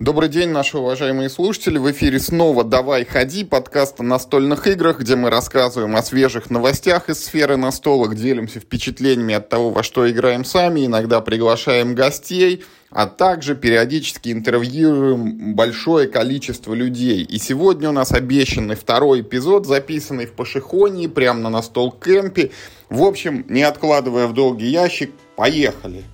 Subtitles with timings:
[0.00, 1.76] Добрый день, наши уважаемые слушатели.
[1.76, 7.10] В эфире снова «Давай, ходи» подкаст о настольных играх, где мы рассказываем о свежих новостях
[7.10, 13.06] из сферы настолок, делимся впечатлениями от того, во что играем сами, иногда приглашаем гостей, а
[13.06, 17.22] также периодически интервьюируем большое количество людей.
[17.22, 22.52] И сегодня у нас обещанный второй эпизод, записанный в Пашихонии, прямо на настол кемпе.
[22.88, 26.04] В общем, не откладывая в долгий ящик, поехали!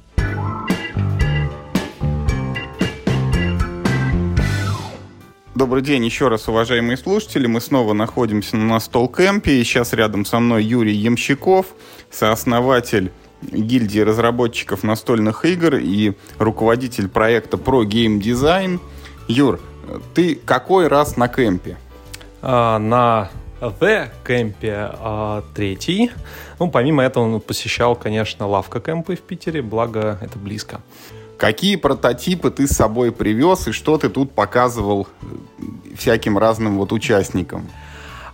[5.56, 7.46] Добрый день еще раз, уважаемые слушатели.
[7.46, 9.52] Мы снова находимся на Настол Кемпе.
[9.52, 11.68] И сейчас рядом со мной Юрий Ямщиков,
[12.10, 13.10] сооснователь
[13.40, 18.80] гильдии разработчиков настольных игр и руководитель проекта Game Design.
[19.28, 19.58] Юр,
[20.12, 21.78] ты какой раз на кемпе?
[22.42, 23.30] А, на
[23.62, 26.10] The кемпе а, третий.
[26.58, 30.82] Ну, помимо этого, он посещал, конечно, лавка кемпы в Питере, благо это близко.
[31.36, 35.26] Какие прототипы ты с собой привез и что ты тут показывал э,
[35.96, 37.68] всяким разным вот участникам?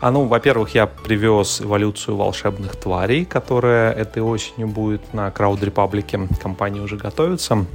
[0.00, 6.28] А ну, во-первых, я привез эволюцию волшебных тварей, которая этой осенью будет на Crowd Republic.
[6.40, 7.66] Компания уже готовится.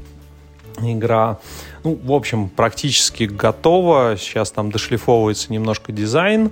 [0.82, 1.40] Игра,
[1.88, 4.16] ну, в общем, практически готова.
[4.18, 6.52] Сейчас там дошлифовывается немножко дизайн.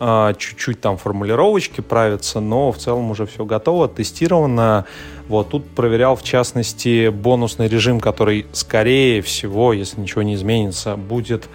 [0.00, 4.86] А, чуть-чуть там формулировочки правятся, но в целом уже все готово, тестировано.
[5.28, 11.48] Вот тут проверял, в частности, бонусный режим, который, скорее всего, если ничего не изменится, будет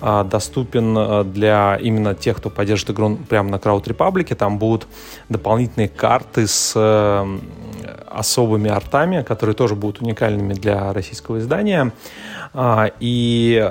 [0.00, 4.34] а, доступен а, для именно тех, кто поддержит игру прямо на Crowd Republic.
[4.34, 4.86] Там будут
[5.28, 6.74] дополнительные карты с
[8.12, 11.92] особыми артами, которые тоже будут уникальными для российского издания.
[12.54, 13.68] И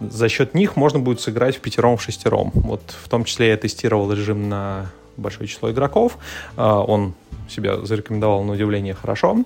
[0.00, 2.50] за счет них можно будет сыграть в пятером, в шестером.
[2.54, 6.18] Вот в том числе я тестировал режим на большое число игроков.
[6.56, 7.14] А, он
[7.48, 9.38] себя зарекомендовал на удивление хорошо.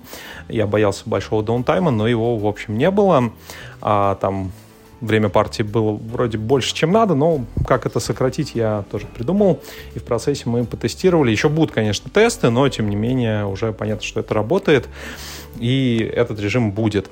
[0.47, 3.31] Я боялся большого даунтайма, но его, в общем, не было.
[3.81, 4.51] А, там
[5.01, 9.59] время партии было вроде больше, чем надо, но как это сократить, я тоже придумал.
[9.95, 11.31] И в процессе мы потестировали.
[11.31, 14.87] Еще будут, конечно, тесты, но, тем не менее, уже понятно, что это работает.
[15.59, 17.09] И этот режим будет.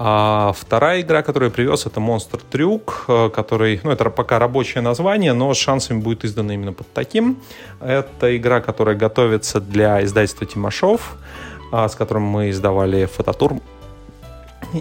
[0.00, 4.80] А вторая игра, которую я привез, это Monster Трюк, э, который, ну, это пока рабочее
[4.80, 7.38] название, но с шансами будет издана именно под таким.
[7.80, 11.16] Это игра, которая готовится для издательства Тимашов,
[11.72, 13.54] а, с которым мы издавали фототур.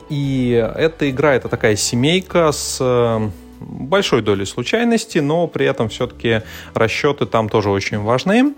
[0.10, 3.30] И эта игра, это такая семейка с э,
[3.60, 6.44] большой долей случайности, но при этом все-таки
[6.76, 8.54] расчеты там тоже очень важны.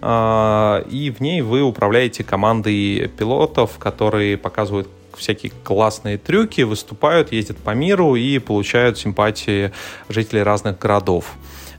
[0.00, 7.58] А, и в ней вы управляете командой пилотов, которые показывают всякие классные трюки, выступают, ездят
[7.58, 9.72] по миру и получают симпатии
[10.08, 11.32] жителей разных городов.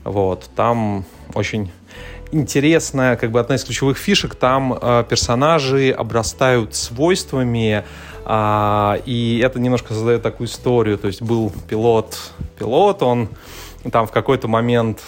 [0.04, 1.04] Вот, там
[1.34, 1.70] очень
[2.32, 7.84] интересная, как бы одна из ключевых фишек, там э, персонажи обрастают свойствами,
[8.24, 10.98] э, и это немножко создает такую историю.
[10.98, 13.28] То есть был пилот, пилот, он
[13.90, 15.00] там в какой-то момент,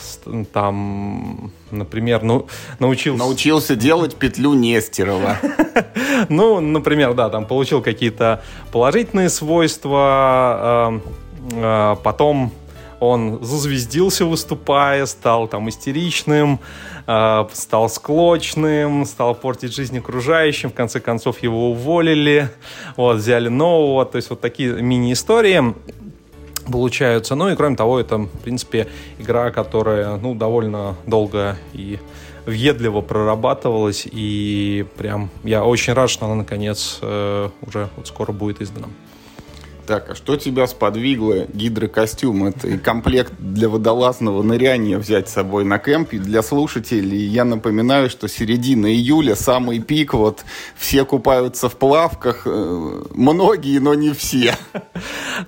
[0.52, 2.46] там, например, ну,
[2.78, 3.18] научился...
[3.18, 5.36] Научился делать петлю Нестерова.
[6.28, 8.42] Ну, например, да, там получил какие-то
[8.72, 11.00] положительные свойства,
[11.52, 12.52] а, потом
[13.00, 16.60] он зазвездился выступая, стал там истеричным,
[17.06, 22.50] а, стал склочным, стал портить жизнь окружающим, в конце концов его уволили,
[22.96, 25.74] вот, взяли нового, то есть вот такие мини-истории
[26.70, 27.34] получаются.
[27.34, 28.88] Ну и кроме того, это, в принципе,
[29.18, 31.98] игра, которая, ну, довольно долго и
[32.46, 38.62] въедливо прорабатывалась, и прям я очень рад, что она, наконец, э, уже вот скоро будет
[38.62, 38.88] издана.
[39.90, 42.44] Так, а что тебя сподвигло гидрокостюм?
[42.44, 46.12] Это и комплект для водолазного ныряния взять с собой на кемп.
[46.12, 50.44] И для слушателей я напоминаю, что середина июля, самый пик, вот
[50.76, 54.54] все купаются в плавках, э, многие, но не все.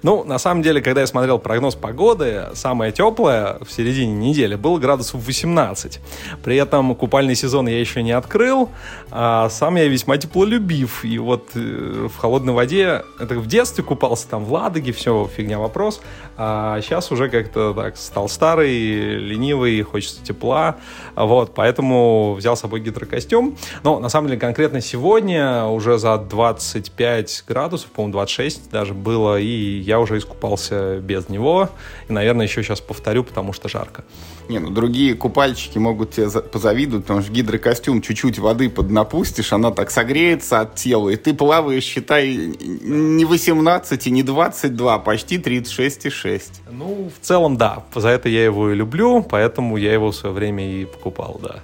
[0.03, 4.79] Ну, на самом деле, когда я смотрел прогноз погоды, самое теплое в середине недели было
[4.79, 6.01] градусов 18.
[6.43, 8.71] При этом купальный сезон я еще не открыл,
[9.11, 11.05] а сам я весьма теплолюбив.
[11.05, 15.59] И вот э, в холодной воде, это в детстве купался там в Ладоге, все, фигня
[15.59, 16.01] вопрос.
[16.39, 20.77] А сейчас уже как-то так стал старый, ленивый, хочется тепла.
[21.15, 23.59] Вот, поэтому взял с собой гидрокостюм.
[23.85, 29.79] Но на самом деле конкретно сегодня уже за 25 градусов, по-моему, 26 даже было, и
[29.81, 31.69] я уже искупался без него.
[32.09, 34.03] И, наверное, еще сейчас повторю, потому что жарко.
[34.49, 39.91] Не, ну другие купальщики могут тебе позавидовать, потому что гидрокостюм чуть-чуть воды поднапустишь, она так
[39.91, 46.43] согреется от тела, и ты плаваешь, считай, не 18 и не 22, а почти 36,6.
[46.71, 47.85] Ну, в целом, да.
[47.95, 51.63] За это я его и люблю, поэтому я его в свое время и покупал, да.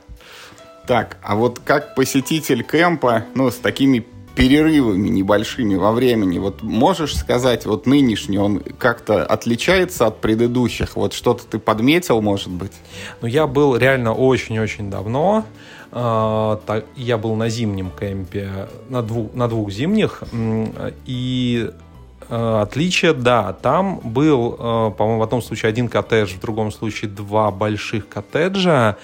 [0.87, 4.07] Так, а вот как посетитель кемпа, ну, с такими
[4.38, 6.38] перерывами небольшими во времени.
[6.38, 10.94] Вот можешь сказать, вот нынешний он как-то отличается от предыдущих?
[10.94, 12.70] Вот что-то ты подметил, может быть?
[13.20, 15.44] Ну, я был реально очень-очень давно.
[15.90, 16.61] А,
[16.94, 20.23] я был на зимнем кемпе, на двух, на двух зимних,
[21.05, 21.70] и
[22.29, 27.11] э, отличие, да, там был, э, по-моему, в одном случае один коттедж, в другом случае
[27.11, 28.99] два больших коттеджа,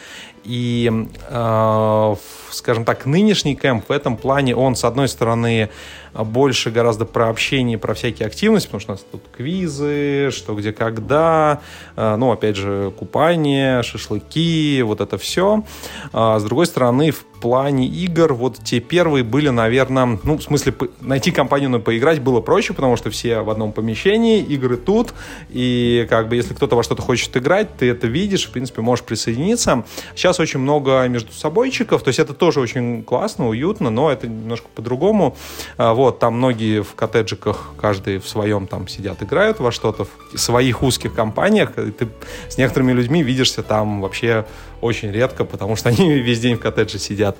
[0.45, 2.17] и, э,
[2.51, 5.71] скажем так, нынешний кемп в этом плане, он, с одной стороны,
[6.15, 10.73] больше гораздо про общение, про всякие активности, потому что у нас тут квизы, что где
[10.73, 11.61] когда,
[11.97, 15.65] э, ну, опять же, купание, шашлыки, вот это все.
[16.13, 20.75] А с другой стороны, в плане игр, вот те первые были, наверное, ну, в смысле,
[21.01, 25.15] найти компанию на поиграть было проще, потому что все в одном помещении, игры тут,
[25.51, 29.05] и как бы если кто-то во что-то хочет играть, ты это видишь, в принципе, можешь
[29.05, 29.85] присоединиться.
[30.15, 34.69] Сейчас очень много между собойчиков, то есть это тоже очень классно, уютно, но это немножко
[34.75, 35.37] по-другому.
[35.77, 40.39] Вот вот, там многие в коттеджиках, каждый в своем там сидят, играют во что-то, в
[40.39, 42.09] своих узких компаниях, и ты
[42.49, 44.45] с некоторыми людьми видишься там вообще
[44.81, 47.37] очень редко, потому что они весь день в коттедже сидят.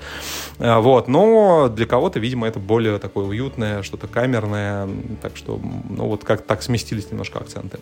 [0.59, 4.89] А, вот, но для кого-то, видимо, это более такое уютное, что-то камерное,
[5.21, 5.59] так что,
[5.89, 7.79] ну вот как так сместились немножко акценты.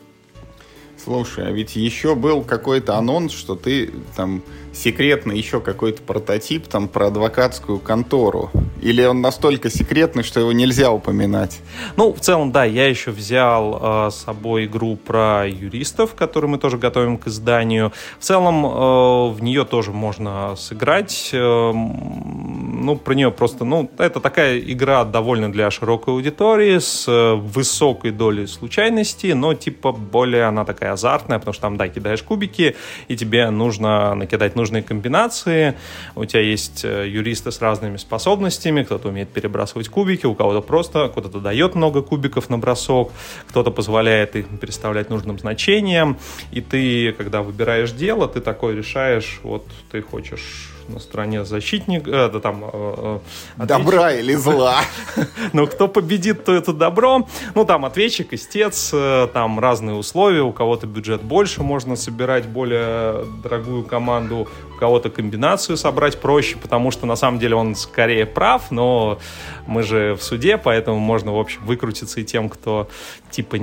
[1.04, 4.42] Слушай, а ведь еще был какой-то анонс, что ты там
[4.74, 8.52] секретный еще какой-то прототип там про адвокатскую контору.
[8.82, 11.62] Или он настолько секретный, что его нельзя упоминать?
[11.96, 16.58] Ну, в целом, да, я еще взял э, с собой игру про юристов, которую мы
[16.58, 17.94] тоже готовим к изданию.
[18.20, 21.30] В целом, э, в нее тоже можно сыграть.
[21.34, 27.36] Э, ну, про нее просто, ну, это такая игра довольно для широкой аудитории, с э,
[27.36, 32.76] высокой долей случайности, но, типа, более она такая азартная, потому что там, да, кидаешь кубики,
[33.08, 35.76] и тебе нужно накидать нужные комбинации.
[36.16, 41.10] У тебя есть э, юристы с разными способностями, кто-то умеет перебрасывать кубики, у кого-то просто,
[41.10, 43.12] кто-то дает много кубиков на бросок,
[43.50, 46.18] кто-то позволяет их переставлять нужным значением,
[46.52, 52.30] и ты, когда выбираешь дело, ты такой решаешь, вот ты хочешь на стороне защитника, э,
[52.30, 52.64] да, там...
[52.72, 53.20] Э,
[53.58, 54.82] э, Добра или зла.
[55.54, 57.28] Ну, кто победит, то это добро.
[57.56, 63.26] Ну, там ответчик, истец, э, там разные условия, у кого-то бюджет больше, можно собирать более
[63.44, 68.72] дорогую команду, у кого-то комбинацию собрать проще, потому что на самом деле он скорее прав,
[68.72, 69.20] но
[69.68, 72.88] мы же в суде, поэтому можно, в общем, выкрутиться и тем, кто
[73.32, 73.58] типа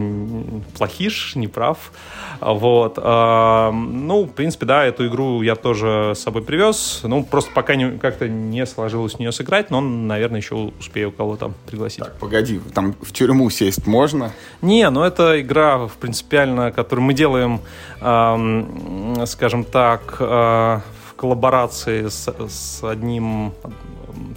[0.76, 1.92] плохиш, не прав.
[2.40, 2.98] Вот.
[3.00, 7.00] А, ну, в принципе, да, эту игру я тоже с собой привез.
[7.04, 11.52] Ну, просто пока не, как-то не сложилось в нее сыграть, но, наверное, еще успею кого-то
[11.66, 12.00] пригласить.
[12.00, 14.32] Так, погоди, там в тюрьму сесть можно?
[14.62, 17.60] Не, ну это игра принципиально, которую мы делаем,
[18.00, 23.52] эм, скажем так, э, в коллаборации с, с одним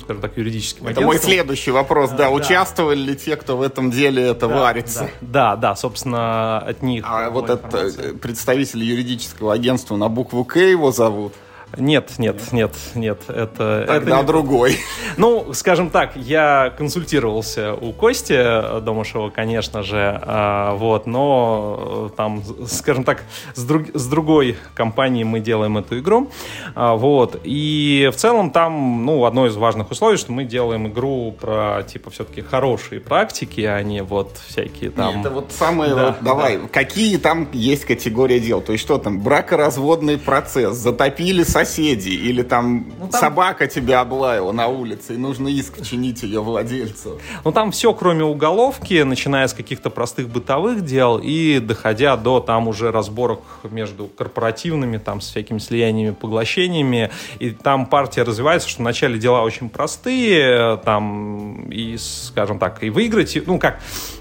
[0.02, 2.18] скажем так, юридическим Это мой следующий вопрос, да.
[2.18, 2.30] да.
[2.30, 5.10] Участвовали ли те, кто в этом деле это да, варится?
[5.22, 7.06] Да, да, да, собственно, от них.
[7.08, 7.90] А вот это
[8.22, 11.34] представитель юридического агентства на букву К его зовут?
[11.78, 13.20] Нет, нет, нет, нет.
[13.28, 14.78] Это, Тогда это другой.
[15.18, 22.44] Ну, скажем так, я консультировался у Кости Домышева, конечно же, а, вот, но э, там,
[22.68, 23.24] скажем так,
[23.54, 26.32] с, друг, с другой компанией мы делаем эту игру,
[26.76, 31.36] а, вот, и в целом там, ну, одно из важных условий, что мы делаем игру
[31.40, 35.22] про, типа, все-таки хорошие практики, а не вот всякие там...
[35.22, 36.68] Это вот самое, да, вот, давай, да.
[36.72, 42.44] какие там есть категории дел, то есть что там, бракоразводный процесс, затопили со соседи, или
[42.44, 47.20] там, ну, там собака тебя облаяла на улице, и нужно иск чинить ее владельцу.
[47.44, 52.68] Ну там все, кроме уголовки, начиная с каких-то простых бытовых дел и доходя до там
[52.68, 59.18] уже разборок между корпоративными, там с всякими слияниями, поглощениями, и там партия развивается, что вначале
[59.20, 63.80] дела очень простые, там и, скажем так, и выиграть, ну как,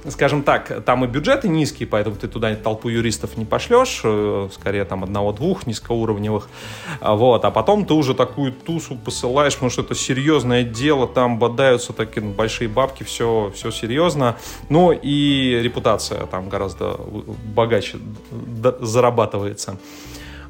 [0.09, 4.85] скажем так, там и бюджеты низкие, поэтому ты туда толпу юристов не пошлешь, э, скорее
[4.85, 6.49] там одного-двух низкоуровневых,
[7.01, 11.39] вот, вот, а потом ты уже такую тусу посылаешь, потому что это серьезное дело, там
[11.39, 14.37] бодаются такие большие бабки, все, все серьезно.
[14.69, 17.01] Ну и репутация там гораздо
[17.55, 17.99] богаче
[18.81, 19.79] зарабатывается.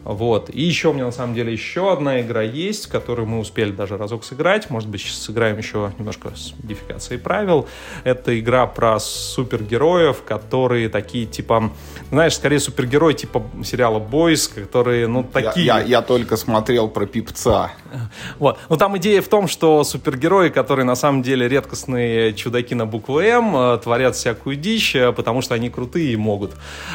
[0.05, 0.51] Вот.
[0.53, 3.97] И еще у меня на самом деле еще одна игра есть, которую мы успели даже
[3.97, 4.71] разок сыграть.
[4.71, 7.69] Может быть, сейчас сыграем еще немножко с модификацией правил.
[8.05, 11.71] Это игра про супергероев, которые такие типа,
[12.11, 15.67] знаешь, скорее супергерои типа сериала Бойс, которые, ну, такие.
[15.67, 17.71] Я, я, я только смотрел про пипца.
[18.39, 18.59] Вот.
[18.69, 23.21] Ну, там идея в том, что супергерои, которые на самом деле редкостные чудаки на букву
[23.21, 26.53] М, э, творят всякую дичь, э, потому что они крутые и могут.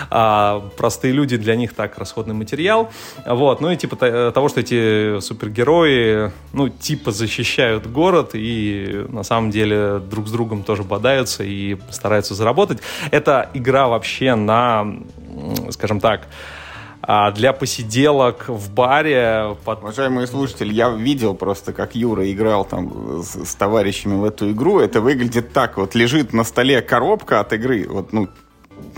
[0.10, 2.92] А простые люди для них так расходный материал.
[3.26, 9.24] Вот, ну и типа э, того, что эти супергерои, ну, типа защищают город и на
[9.24, 12.80] самом деле друг с другом тоже бодаются и стараются заработать.
[13.12, 14.86] Это игра вообще на,
[15.72, 16.28] скажем так,
[17.02, 19.56] а для посиделок в баре.
[19.64, 19.82] Под...
[19.82, 24.80] Уважаемые слушатели, я видел просто, как Юра играл там с, с товарищами в эту игру.
[24.80, 25.78] Это выглядит так.
[25.78, 27.88] Вот лежит на столе коробка от игры.
[27.88, 28.28] Вот, ну,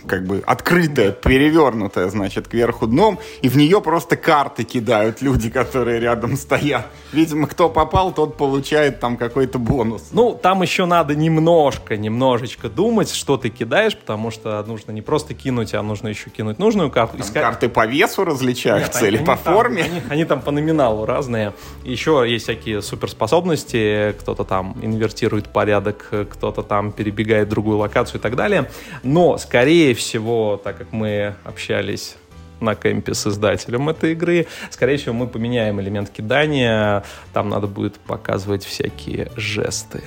[0.07, 5.99] как бы открытая, перевернутая, значит, кверху дном, и в нее просто карты кидают люди, которые
[5.99, 6.87] рядом стоят.
[7.11, 10.09] Видимо, кто попал, тот получает там какой-то бонус.
[10.11, 15.33] Ну, там еще надо немножко, немножечко думать, что ты кидаешь, потому что нужно не просто
[15.33, 17.17] кинуть, а нужно еще кинуть нужную карту.
[17.17, 17.43] Там Искать...
[17.43, 19.83] Карты по весу различаются Нет, или они, по там, форме?
[19.83, 21.53] Они, они там по номиналу разные.
[21.83, 28.21] Еще есть всякие суперспособности, кто-то там инвертирует порядок, кто-то там перебегает в другую локацию и
[28.21, 28.69] так далее.
[29.03, 32.15] Но, скорее всего, так как мы общались
[32.61, 34.47] на кемпе с издателем этой игры.
[34.69, 37.03] Скорее всего, мы поменяем элемент кидания.
[37.33, 40.03] Там надо будет показывать всякие жесты.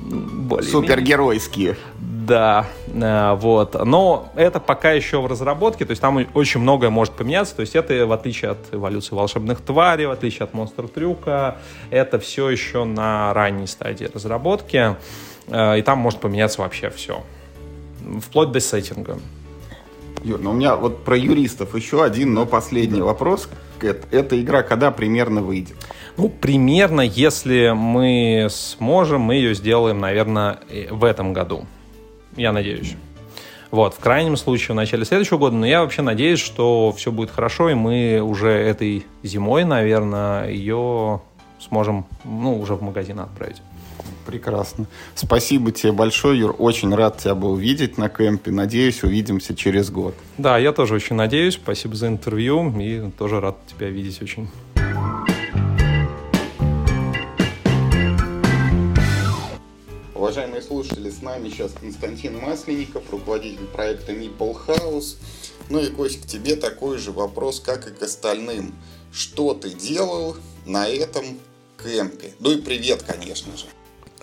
[0.00, 1.76] Более Супергеройские.
[1.98, 3.84] Да, э, вот.
[3.84, 7.54] Но это пока еще в разработке, то есть там очень многое может поменяться.
[7.54, 11.58] То есть это, в отличие от эволюции волшебных тварей, в отличие от монстр трюка,
[11.90, 14.96] это все еще на ранней стадии разработки.
[15.48, 17.22] Э, и там может поменяться вообще все
[18.20, 19.18] вплоть до сеттинга.
[20.24, 23.06] Юр, ну у меня вот про юристов еще один, но последний да.
[23.06, 23.48] вопрос.
[23.80, 25.76] Эта игра когда примерно выйдет?
[26.16, 31.66] Ну, примерно, если мы сможем, мы ее сделаем, наверное, в этом году.
[32.36, 32.94] Я надеюсь.
[33.70, 37.30] Вот, в крайнем случае, в начале следующего года, но я вообще надеюсь, что все будет
[37.30, 41.22] хорошо, и мы уже этой зимой, наверное, ее
[41.58, 43.62] сможем, ну, уже в магазин отправить.
[44.24, 44.86] Прекрасно.
[45.14, 46.56] Спасибо тебе большое, Юр.
[46.58, 48.50] Очень рад тебя был видеть на кемпе.
[48.50, 50.14] Надеюсь, увидимся через год.
[50.38, 51.54] Да, я тоже очень надеюсь.
[51.54, 54.48] Спасибо за интервью и тоже рад тебя видеть очень.
[60.14, 65.16] Уважаемые слушатели, с нами сейчас Константин Масленников, руководитель проекта Meeple House.
[65.68, 68.72] Ну и, Кость, к тебе такой же вопрос, как и к остальным.
[69.12, 71.24] Что ты делал на этом
[71.82, 72.34] кемпе?
[72.38, 73.66] Ну и привет, конечно же.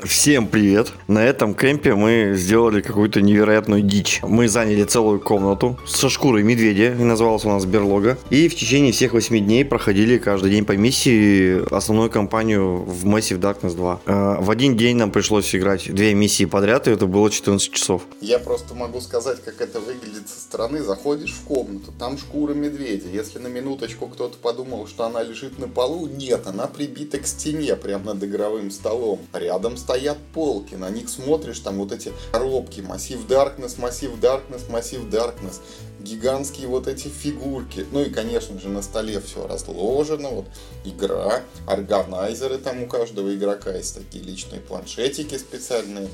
[0.03, 0.93] Всем привет!
[1.07, 4.21] На этом кемпе мы сделали какую-то невероятную дичь.
[4.23, 8.17] Мы заняли целую комнату со шкурой медведя, и называлась у нас берлога.
[8.29, 13.39] И в течение всех 8 дней проходили каждый день по миссии основную кампанию в Massive
[13.39, 14.01] Darkness 2.
[14.05, 18.03] Э, в один день нам пришлось играть две миссии подряд, и это было 14 часов.
[18.21, 20.81] Я просто могу сказать, как это выглядит со стороны.
[20.81, 23.09] Заходишь в комнату, там шкура медведя.
[23.09, 27.75] Если на минуточку кто-то подумал, что она лежит на полу, нет, она прибита к стене,
[27.75, 29.19] прямо над игровым столом.
[29.33, 34.69] Рядом с стоят полки, на них смотришь, там вот эти коробки, массив Darkness, массив Darkness,
[34.69, 35.61] массив Darkness,
[35.99, 37.87] гигантские вот эти фигурки.
[37.91, 40.45] Ну и, конечно же, на столе все разложено, вот
[40.85, 46.07] игра, органайзеры там у каждого игрока есть такие личные планшетики специальные.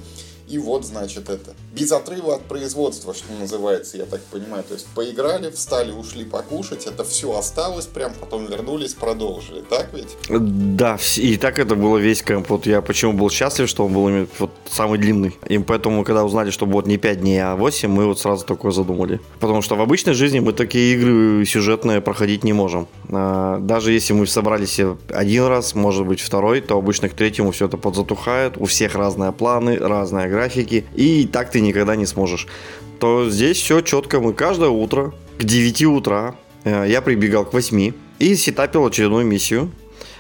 [0.48, 1.54] И вот, значит, это.
[1.74, 4.64] Без отрыва от производства, что называется, я так понимаю.
[4.64, 10.16] То есть поиграли, встали, ушли покушать, это все осталось, прям потом вернулись, продолжили, так ведь?
[10.30, 12.50] Да, и так это было весь кэмп.
[12.50, 15.36] Вот я почему был счастлив, что он был вот самый длинный.
[15.48, 18.72] И поэтому, когда узнали, что будет не 5 дней, а 8, мы вот сразу такое
[18.72, 19.20] задумали.
[19.40, 22.88] Потому что в обычной жизни мы такие игры сюжетные проходить не можем.
[23.10, 27.66] А, даже если мы собрались один раз, может быть второй, то обычно к третьему все
[27.66, 28.58] это подзатухает.
[28.58, 32.48] У всех разные планы, разная графики, и так ты никогда не сможешь.
[33.00, 34.20] То здесь все четко.
[34.20, 39.72] Мы каждое утро к 9 утра э, я прибегал к 8 и сетапил очередную миссию.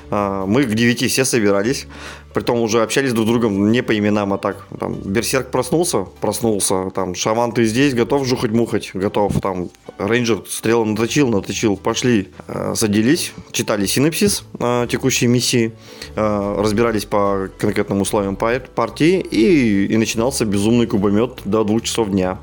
[0.09, 1.87] А, мы к 9 все собирались.
[2.35, 4.67] Притом уже общались друг с другом не по именам, а так.
[4.77, 6.89] Там, Берсерк проснулся, проснулся.
[6.93, 8.91] Там, Шаман, ты здесь, готов жухать-мухать?
[8.93, 9.39] Готов.
[9.39, 11.77] Там, Рейнджер стрелы наточил, наточил.
[11.77, 12.27] Пошли.
[12.49, 15.71] Э, садились, читали синапсис э, текущей миссии,
[16.17, 22.39] э, разбирались по конкретным условиям партии и, и начинался безумный кубомет до двух часов дня.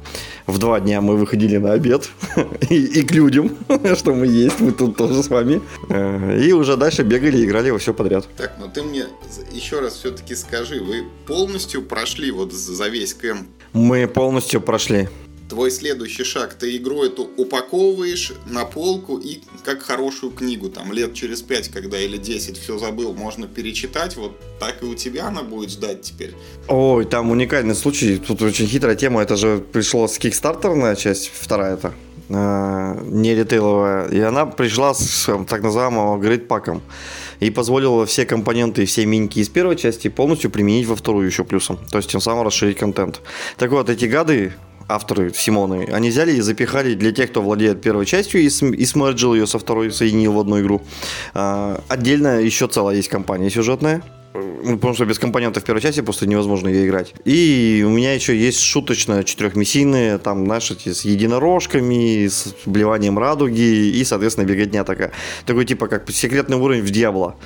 [0.47, 2.11] В два дня мы выходили на обед
[2.71, 3.57] и, и к людям,
[3.97, 5.61] что мы есть, мы тут тоже с вами.
[5.89, 8.29] Э, и уже дальше бегали, играли во все подряд.
[8.37, 9.07] Так, ну ты мне
[9.53, 13.47] еще раз все-таки скажи, вы полностью прошли вот за весь кэмп?
[13.73, 15.09] Мы полностью прошли.
[15.53, 21.13] Твой следующий шаг, ты игру эту упаковываешь на полку и как хорошую книгу, там лет
[21.13, 25.43] через пять, когда или 10 все забыл, можно перечитать, вот так и у тебя она
[25.43, 26.35] будет ждать теперь.
[26.69, 31.75] Ой, там уникальный случай, тут очень хитрая тема, это же пришло с кикстартерная часть, вторая
[31.75, 31.93] это,
[32.31, 36.81] э, не ритейловая, и она пришла с так называемым грейдпаком
[37.41, 41.45] и позволила все компоненты и все миньки из первой части полностью применить во вторую еще
[41.45, 41.79] плюсом.
[41.91, 43.21] То есть тем самым расширить контент.
[43.59, 44.55] Так вот, эти гады
[44.95, 48.85] авторы Симоны, они взяли и запихали для тех, кто владеет первой частью и, см- и
[48.85, 50.83] смерджил ее со второй, соединил в одну игру.
[51.35, 56.69] А, отдельно еще целая есть компания сюжетная, потому что без компонентов первой части просто невозможно
[56.69, 57.15] ее играть.
[57.25, 64.05] И у меня еще есть шуточно четырехмиссийные, там, знаешь, с единорожками, с блеванием радуги и,
[64.05, 65.13] соответственно, беготня такая.
[65.47, 67.37] Такой типа как секретный уровень в Диабло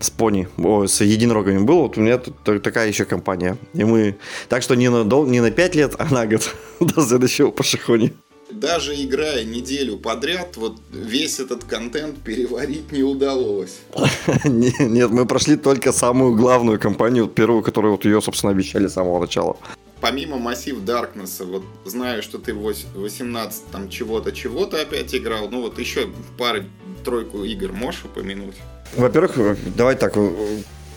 [0.00, 3.56] с пони, о, с единорогами был, вот у меня тут такая еще компания.
[3.74, 4.16] И мы,
[4.48, 8.12] так что не на, дол, не на 5 лет, а на год до следующего пошехони.
[8.50, 13.78] Даже играя неделю подряд, вот весь этот контент переварить не удалось.
[14.44, 19.20] Нет, мы прошли только самую главную кампанию, первую, которую вот ее, собственно, обещали с самого
[19.20, 19.56] начала.
[20.00, 25.60] Помимо массив Даркнесса, вот знаю, что ты в 18 там чего-то, чего-то опять играл, ну
[25.60, 26.66] вот еще пары
[27.04, 28.56] тройку игр можешь упомянуть?
[28.96, 29.36] Во-первых,
[29.76, 30.14] давай так,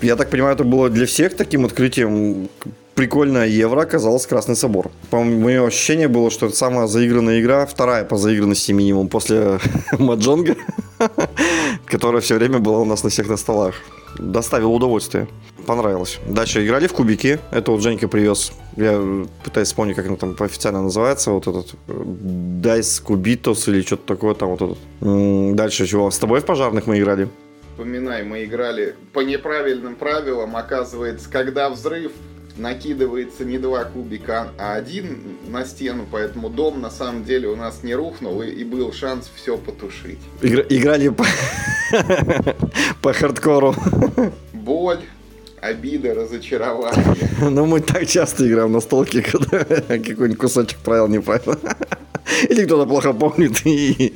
[0.02, 2.50] я так понимаю, это было для всех таким открытием.
[2.96, 4.92] Прикольная евро оказалась Красный Собор.
[5.10, 9.60] По мое ощущение было, что это самая заигранная игра, вторая по заигранности минимум после
[9.98, 10.56] Маджонга,
[11.86, 13.76] которая все время была у нас на всех на столах.
[14.20, 15.28] Доставил удовольствие.
[15.66, 16.20] Понравилось.
[16.28, 17.40] Дальше играли в кубики.
[17.52, 18.52] Это вот Женька привез.
[18.76, 19.02] Я
[19.44, 21.32] пытаюсь вспомнить, как он там официально называется.
[21.32, 25.56] Вот этот Dice Cubitos или что-то такое там вот этот.
[25.56, 26.12] Дальше чего?
[26.12, 27.30] С тобой в пожарных мы играли.
[27.74, 30.56] Вспоминай, мы играли по неправильным правилам.
[30.56, 32.12] Оказывается, когда взрыв,
[32.56, 37.82] накидывается не два кубика, а один на стену, поэтому дом на самом деле у нас
[37.82, 40.20] не рухнул и, и был шанс все потушить.
[40.44, 41.26] Игра, играли по,
[43.02, 43.76] по хардкору.
[44.54, 45.02] Боль,
[45.60, 47.28] обида, разочарование.
[47.42, 51.56] Ну, мы так часто играем на столке, когда какой-нибудь кусочек правил не правил.
[52.48, 54.14] Или кто-то плохо помнит и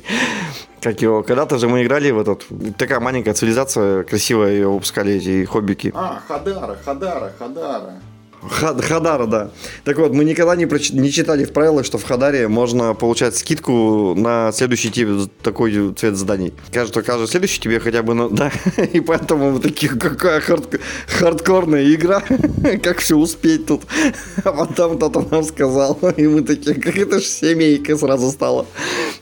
[0.80, 5.44] как его, когда-то же мы играли в этот, такая маленькая цивилизация, красивая ее выпускали эти
[5.44, 5.92] хоббики.
[5.94, 7.94] А, Хадара, Хадара, Хадара.
[8.40, 9.50] Хадара, да.
[9.84, 10.90] Так вот, мы никогда не, проч...
[10.90, 15.08] не читали в правилах, что в Хадаре можно получать скидку на следующий тип,
[15.42, 16.54] такой цвет зданий.
[16.72, 18.14] Кажется, каждый следующий тебе хотя бы...
[18.14, 18.28] На...
[18.38, 18.52] Да,
[18.92, 20.80] и поэтому мы такие, какая хард...
[21.08, 22.22] хардкорная игра,
[22.82, 23.82] как все успеть тут.
[24.44, 28.66] А потом кто-то нам сказал, и мы такие, как это же семейка сразу стала.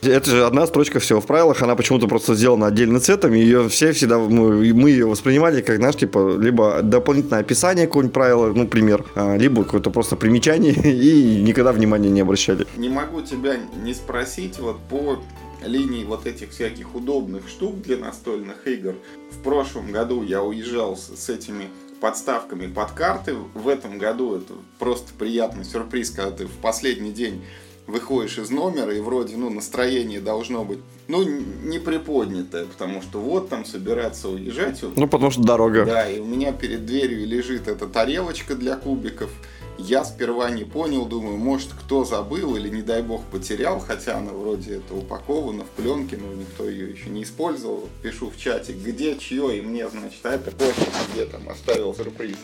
[0.03, 3.67] Это же одна строчка всего в правилах, она почему-то просто сделана отдельным цветом, и ее
[3.69, 8.67] все всегда, мы, мы ее воспринимали как, знаешь, типа, либо дополнительное описание какого-нибудь правила, ну,
[8.67, 12.65] пример, либо какое-то просто примечание, и никогда внимания не обращали.
[12.77, 15.19] Не могу тебя не спросить вот по
[15.65, 18.95] линии вот этих всяких удобных штук для настольных игр.
[19.31, 23.35] В прошлом году я уезжал с этими подставками под карты.
[23.53, 27.43] В этом году это просто приятный сюрприз, когда ты в последний день
[27.87, 33.49] выходишь из номера и вроде, ну, настроение должно быть, ну, не приподнятое, потому что вот
[33.49, 34.83] там собираться уезжать.
[34.95, 35.85] Ну, потому что дорога.
[35.85, 39.31] Да, и у меня перед дверью лежит эта тарелочка для кубиков.
[39.79, 44.33] Я сперва не понял, думаю, может, кто забыл или, не дай бог, потерял, хотя она
[44.33, 47.87] вроде это упакована в пленке, но никто ее еще не использовал.
[48.01, 52.37] Пишу в чате, где, чье, и мне, значит, а это кофе, где там оставил сюрприз.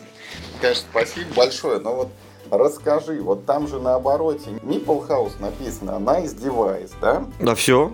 [0.62, 2.10] Конечно, спасибо большое, но вот
[2.52, 7.24] Расскажи, вот там же на обороте Nipple House написано Nice Device, да?
[7.40, 7.92] Да все.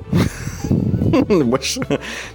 [1.43, 1.81] Больше.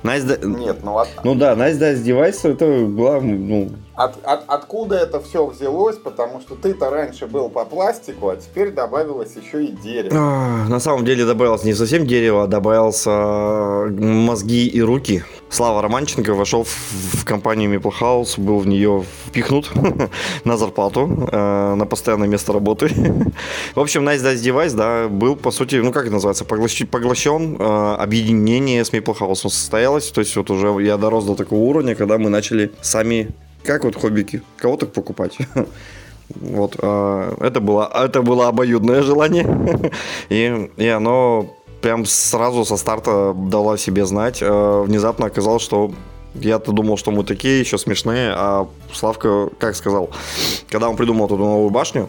[0.02, 1.08] Nice Нет, ну от...
[1.22, 5.96] Ну да, Nice Device это была, ну, от, от, откуда это все взялось?
[5.96, 10.16] Потому что ты-то раньше был по пластику, а теперь добавилось еще и дерево.
[10.16, 13.10] А, на самом деле добавилось не совсем дерево, а добавился
[13.90, 15.24] мозги и руки.
[15.48, 16.68] Слава Романченко вошел в,
[17.20, 19.70] в компанию Maple House, был в нее впихнут
[20.44, 22.88] на зарплату, э, на постоянное место работы.
[23.74, 27.56] в общем, Nice Dice Device, да, был, по сути, ну как это называется, поглощен, поглощен
[27.56, 30.10] э, объединение с Maple House состоялось.
[30.10, 33.28] То есть вот уже я дорос до такого уровня, когда мы начали сами
[33.64, 35.38] как вот хоббики, кого так покупать.
[36.40, 39.92] Вот, а, это было, это было обоюдное желание,
[40.30, 44.38] и, и оно прям сразу со старта дало себе знать.
[44.42, 45.92] А, внезапно оказалось, что
[46.34, 50.08] я-то думал, что мы такие еще смешные, а Славка, как сказал,
[50.70, 52.08] когда он придумал эту новую башню,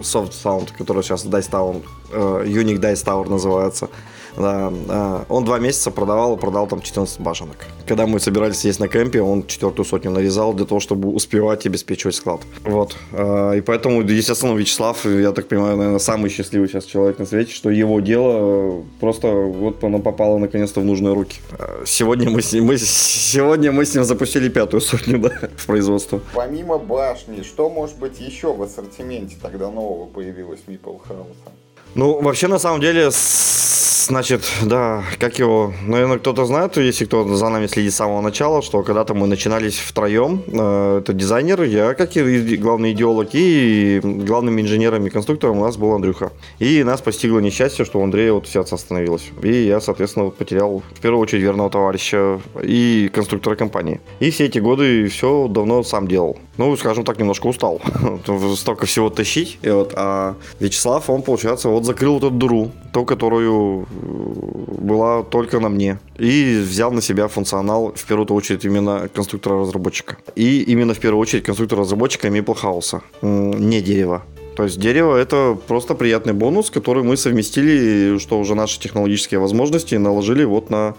[0.00, 3.88] Soft Sound, которая сейчас Dice Tower, uh, Unique Dice Tower называется.
[4.36, 7.66] Он два месяца продавал и продал там 14 башенок.
[7.86, 12.16] Когда мы собирались сесть на кемпе, он четвертую сотню нарезал для того, чтобы успевать обеспечивать
[12.16, 12.40] склад.
[12.64, 12.96] Вот.
[13.12, 17.52] А, и поэтому, естественно, Вячеслав, я так понимаю, наверное, самый счастливый сейчас человек на свете,
[17.52, 21.40] что его дело просто вот оно попало наконец-то в нужные руки.
[21.58, 25.66] А, сегодня мы с ним, мы, сегодня мы с ним запустили пятую сотню да, в
[25.66, 26.20] производство.
[26.34, 31.52] Помимо башни, что может быть еще в ассортименте тогда нового появилось Мипл Хауса?
[31.94, 37.24] Ну, вообще, на самом деле, с Значит, да, как его, наверное, кто-то знает, если кто
[37.34, 41.94] за нами следит с самого начала, что когда-то мы начинались втроем, э, это дизайнер, я
[41.94, 46.32] как и главный идеолог, и главным инженером и конструктором у нас был Андрюха.
[46.58, 49.30] И нас постигло несчастье, что у Андрея вот сердце остановилось.
[49.42, 54.00] И я, соответственно, потерял в первую очередь верного товарища и конструктора компании.
[54.20, 56.36] И все эти годы все давно сам делал.
[56.56, 57.80] Ну, скажем так, немножко устал.
[58.56, 59.58] Столько всего тащить.
[59.62, 65.68] И вот, а Вячеслав, он, получается, вот закрыл эту дыру, ту, которую была только на
[65.68, 65.98] мне.
[66.18, 70.16] И взял на себя функционал, в первую очередь, именно конструктора-разработчика.
[70.36, 73.02] И именно в первую очередь конструктора-разработчика Maple House.
[73.22, 74.22] Не дерево.
[74.56, 79.96] То есть дерево это просто приятный бонус, который мы совместили, что уже наши технологические возможности
[79.96, 80.94] наложили вот на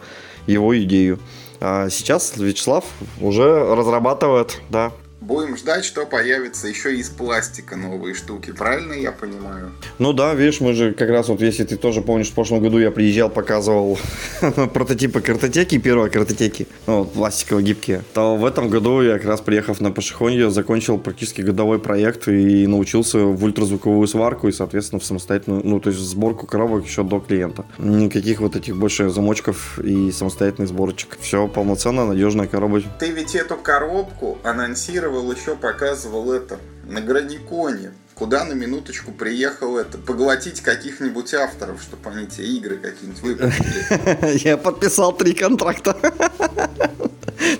[0.46, 1.20] его идею.
[1.62, 2.84] А сейчас Вячеслав
[3.22, 4.92] уже разрабатывает, да,
[5.26, 9.72] Будем ждать, что появится еще из пластика новые штуки, правильно я понимаю?
[9.98, 12.78] Ну да, видишь, мы же как раз вот, если ты тоже помнишь, в прошлом году
[12.78, 13.98] я приезжал, показывал
[14.74, 19.42] прототипы картотеки, первой картотеки, ну, вот, пластиковые гибкие, то в этом году я как раз
[19.42, 25.06] приехав на Пашихонье, закончил практически годовой проект и научился в ультразвуковую сварку и, соответственно, в
[25.06, 27.66] самостоятельную, ну, то есть сборку коробок еще до клиента.
[27.80, 31.18] Никаких вот этих больше замочков и самостоятельных сборочек.
[31.20, 32.92] Все полноценно, надежная коробочка.
[33.00, 37.92] Ты ведь эту коробку анонсировал анонсировал, еще показывал это на Граниконе.
[38.14, 39.98] Куда на минуточку приехал это?
[39.98, 44.38] Поглотить каких-нибудь авторов, чтобы они те игры какие-нибудь выпустили.
[44.48, 45.98] Я подписал три контракта.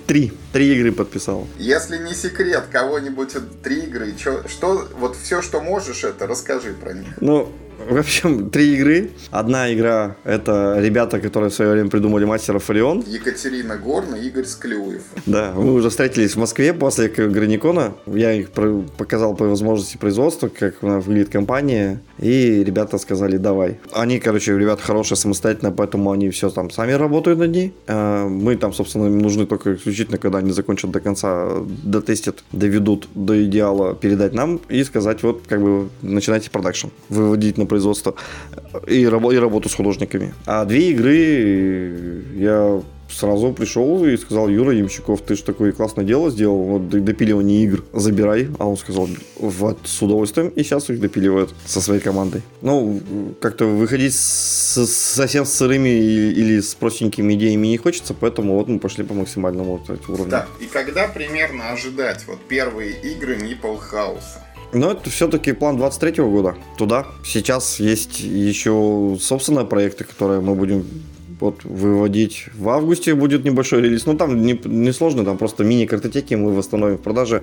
[0.06, 0.32] Три.
[0.52, 1.46] Три игры подписал.
[1.58, 6.94] Если не секрет, кого-нибудь три игры, что, что, вот все, что можешь, это расскажи про
[6.94, 7.20] них.
[7.20, 7.52] Ну,
[7.88, 9.10] в общем, три игры.
[9.30, 13.04] Одна игра— это ребята, которые в свое время придумали Мастера Фарион.
[13.06, 15.02] Екатерина Горна Игорь Склюев.
[15.26, 17.94] Да, мы уже встретились в Москве после Граникона.
[18.06, 22.00] Я их показал по возможности производства, как выглядит компания.
[22.18, 23.78] И ребята сказали, давай.
[23.92, 27.74] Они, короче, ребята хорошие, самостоятельно, поэтому они все там сами работают над ней.
[27.86, 31.48] А, мы там, собственно, им нужны только исключительно, когда они закончат до конца,
[31.84, 37.65] дотестят, доведут до идеала, передать нам и сказать, вот, как бы, начинайте продакшн, выводить на
[37.66, 38.14] производство
[38.86, 40.34] и, рабо- и работу с художниками.
[40.46, 46.30] А две игры я сразу пришел и сказал, Юра Ямщиков, ты же такое классное дело
[46.30, 48.48] сделал, вот допиливание игр, забирай.
[48.58, 52.42] А он сказал, вот, с удовольствием, и сейчас их допиливают со своей командой.
[52.62, 53.00] Ну,
[53.40, 58.78] как-то выходить с, совсем с сырыми или с простенькими идеями не хочется, поэтому вот мы
[58.78, 60.30] пошли по максимальному вот уровню.
[60.30, 64.40] Да, и когда примерно ожидать вот первые игры Nipple House?
[64.72, 66.56] Но это все-таки план 23 года.
[66.76, 67.06] Туда.
[67.24, 70.84] Сейчас есть еще собственные проекты, которые мы будем
[71.40, 72.46] вот выводить.
[72.54, 74.06] В августе будет небольшой релиз.
[74.06, 74.92] Ну, там не, не
[75.24, 77.42] там просто мини-картотеки мы восстановим в продаже.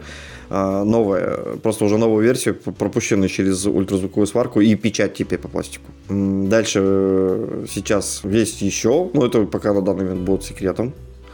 [0.49, 5.85] А, новая, просто уже новую версию, пропущенную через ультразвуковую сварку и печать теперь по пластику.
[6.09, 10.93] Дальше э, сейчас есть еще, но это пока на данный момент будет секретом.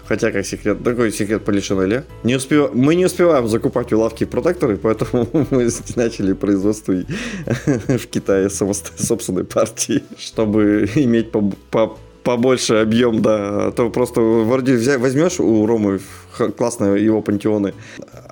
[0.10, 2.04] Хотя, как секрет, такой секрет по Лишинелле.
[2.24, 2.74] Не успев...
[2.74, 6.94] Мы не успеваем закупать у лавки протекторы, поэтому мы начали производство
[7.66, 13.68] в Китае собственной партии, чтобы иметь по, по побольше объем, да.
[13.68, 16.00] А то просто вроде возьмешь у Ромы
[16.58, 17.76] классные его пантеоны,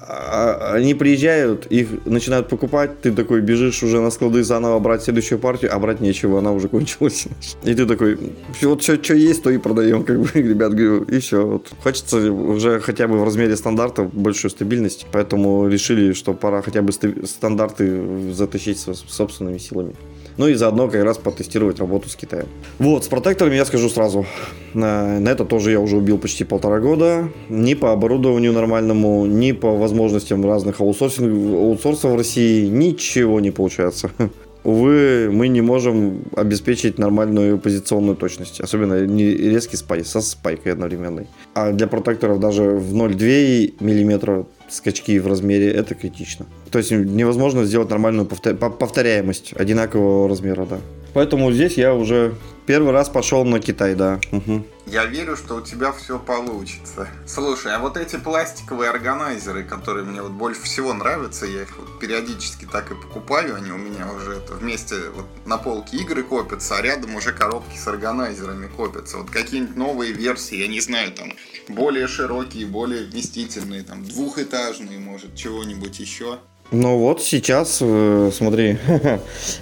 [0.09, 5.37] а, они приезжают, их начинают покупать, ты такой бежишь уже на склады заново брать следующую
[5.39, 7.27] партию, а брать нечего, она уже кончилась.
[7.63, 8.17] И ты такой,
[8.61, 11.45] вот все, что есть, то и продаем, как бы, ребят, говорю, и все.
[11.45, 11.71] Вот.
[11.83, 16.93] Хочется уже хотя бы в размере стандарта большую стабильность, поэтому решили, что пора хотя бы
[16.93, 19.93] стандарты затащить собственными силами.
[20.37, 22.47] Ну и заодно как раз потестировать работу с Китаем.
[22.79, 24.25] Вот, с протекторами я скажу сразу.
[24.73, 27.29] На, на это тоже я уже убил почти полтора года.
[27.49, 34.11] Ни по оборудованию нормальному, ни по возможностям разных аутсорсов в России ничего не получается.
[34.67, 38.59] Увы, мы не можем обеспечить нормальную позиционную точность.
[38.59, 41.27] Особенно не резкий спай, со спайкой одновременной.
[41.53, 46.45] А для протекторов даже в 0,2 мм скачки в размере, это критично.
[46.69, 50.79] То есть невозможно сделать нормальную повторяемость одинакового размера, да.
[51.13, 52.33] Поэтому здесь я уже
[52.67, 54.19] первый раз пошел на Китай, да.
[54.31, 54.63] Угу.
[54.85, 57.07] Я верю, что у тебя все получится.
[57.25, 61.99] Слушай, а вот эти пластиковые органайзеры, которые мне вот больше всего нравятся, я их вот
[61.99, 66.75] периодически так и покупаю, они у меня уже это вместе вот на полке игры копятся,
[66.75, 69.17] а рядом уже коробки с органайзерами копятся.
[69.17, 71.33] Вот какие-нибудь новые версии, я не знаю, там
[71.69, 76.39] более широкие, более вместительные, там двухэтажные, может, чего-нибудь еще.
[76.71, 78.77] Ну вот сейчас, э, смотри,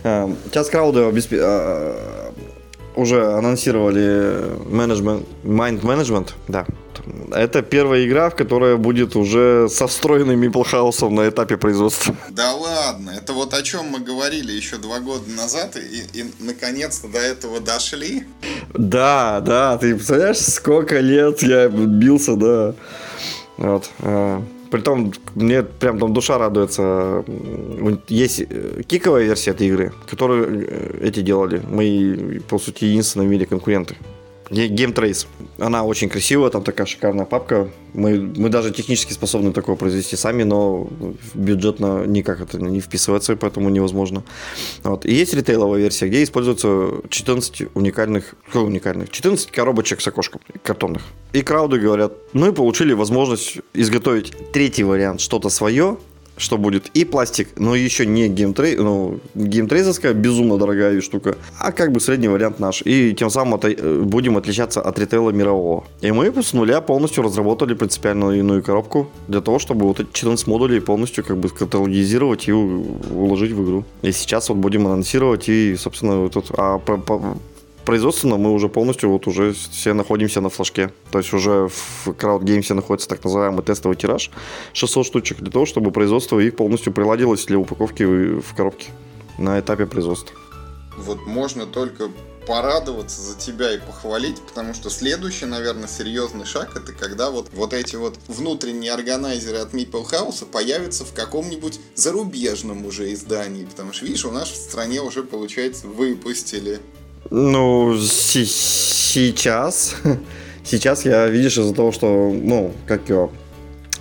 [0.04, 1.02] э, сейчас крауды.
[1.02, 2.32] Э,
[2.96, 6.66] уже анонсировали менеджмент, mind management, да,
[7.32, 12.16] Это первая игра, в которая будет уже со встроенным Миплхаусом на этапе производства.
[12.30, 17.08] Да ладно, это вот о чем мы говорили еще два года назад, и, и наконец-то
[17.08, 18.24] до этого дошли.
[18.74, 22.74] Да, да, ты представляешь, сколько лет я бился, да.
[23.58, 23.90] Вот.
[24.76, 27.24] Притом, мне прям там душа радуется.
[28.10, 31.62] Есть э, киковая версия этой игры, которую э, эти делали.
[31.66, 33.96] Мы, по сути, единственные в мире конкуренты.
[34.56, 35.28] Trace.
[35.60, 37.70] Она очень красивая, там такая шикарная папка.
[37.94, 40.90] Мы, мы даже технически способны такое произвести сами, но
[41.34, 44.24] бюджетно никак это не вписывается, поэтому невозможно.
[44.84, 45.06] Вот.
[45.06, 51.04] И есть ритейловая версия, где используются 14 уникальных, уникальных 14 коробочек с окошком картонных.
[51.34, 55.98] И крауды говорят, и получили возможность изготовить третий вариант, что-то свое,
[56.38, 61.92] что будет и пластик, но еще не геймтрей, ну, геймтрейзовская безумно дорогая штука, а как
[61.92, 62.82] бы средний вариант наш.
[62.86, 65.86] И тем самым это, э, будем отличаться от ритейла мирового.
[66.02, 70.48] И мы с нуля полностью разработали принципиально иную коробку для того, чтобы вот эти 14
[70.48, 73.86] модулей полностью как бы каталогизировать и уложить в игру.
[74.02, 76.80] И сейчас вот будем анонсировать и, собственно, вот тут, а
[77.86, 80.92] производственно мы уже полностью вот уже все находимся на флажке.
[81.12, 84.32] То есть уже в Games находится так называемый тестовый тираж
[84.74, 88.88] 600 штучек для того, чтобы производство их полностью приладилось для упаковки в коробке
[89.38, 90.36] на этапе производства.
[90.98, 92.10] Вот можно только
[92.48, 97.74] порадоваться за тебя и похвалить, потому что следующий, наверное, серьезный шаг это когда вот, вот
[97.74, 104.06] эти вот внутренние органайзеры от Meeple House появятся в каком-нибудь зарубежном уже издании, потому что,
[104.06, 106.80] видишь, у нас в стране уже, получается, выпустили
[107.30, 109.96] ну, сейчас.
[110.64, 113.32] Сейчас я, видишь, из-за того, что, ну, как его,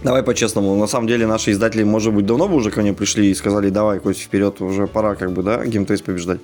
[0.05, 3.31] Давай по-честному, на самом деле наши издатели, может быть, давно бы уже ко мне пришли
[3.31, 6.41] и сказали, давай, Кость, вперед, уже пора, как бы, да, геймтейс побеждать.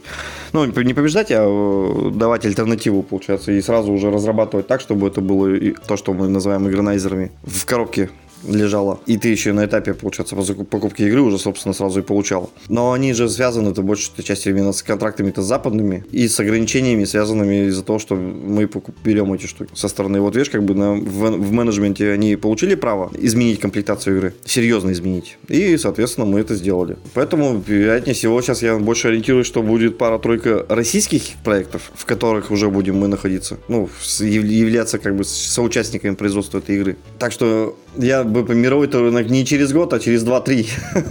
[0.54, 5.20] Ну, не побеждать, а э, давать альтернативу, получается, и сразу уже разрабатывать так, чтобы это
[5.20, 8.08] было то, что мы называем игронайзерами в коробке
[8.46, 12.50] лежала, и ты еще на этапе, получается, покупки игры уже, собственно, сразу и получал.
[12.68, 17.68] Но они же связаны, это большей части именно с контрактами-то западными и с ограничениями, связанными
[17.68, 18.68] из-за того, что мы
[19.04, 20.20] берем эти штуки со стороны.
[20.20, 24.92] Вот видишь, как бы на, в, в менеджменте они получили право изменить комплектацию игры, серьезно
[24.92, 25.38] изменить.
[25.48, 26.96] И, соответственно, мы это сделали.
[27.14, 32.70] Поэтому, вероятнее всего, сейчас я больше ориентируюсь, что будет пара-тройка российских проектов, в которых уже
[32.70, 33.58] будем мы находиться.
[33.68, 36.96] Ну, являться как бы соучастниками производства этой игры.
[37.18, 40.66] Так что я мировой рынок не через год, а через 2-3.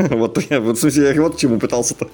[0.17, 2.08] вот я, вот, в смысле, я вот к чему пытался-то.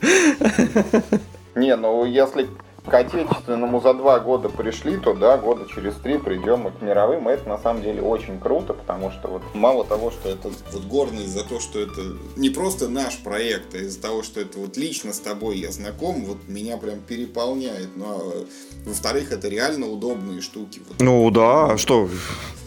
[1.55, 2.47] не, ну если
[2.85, 7.29] к отечественному за два года пришли, то да, года через три придем мы к мировым.
[7.29, 10.83] И это на самом деле очень круто, потому что вот мало того, что это вот
[10.83, 12.01] гордость за то, что это
[12.35, 16.25] не просто наш проект, а из-за того, что это вот лично с тобой я знаком,
[16.25, 17.89] вот меня прям переполняет.
[17.95, 18.45] Ну, а,
[18.85, 20.81] во-вторых, это реально удобные штуки.
[20.87, 20.99] Вот.
[20.99, 22.07] Ну да, что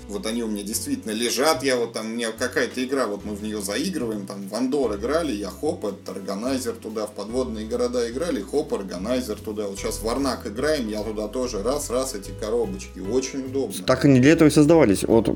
[0.08, 3.34] вот они у меня действительно лежат, я вот там, у меня какая-то игра, вот мы
[3.34, 8.10] в нее заигрываем, там в Андор играли, я хоп, этот органайзер туда, в подводные города
[8.10, 12.30] играли, хоп, органайзер туда, вот сейчас в Арнак играем, я туда тоже раз, раз эти
[12.40, 13.74] коробочки, очень удобно.
[13.86, 15.26] Так они для этого и создавались, вот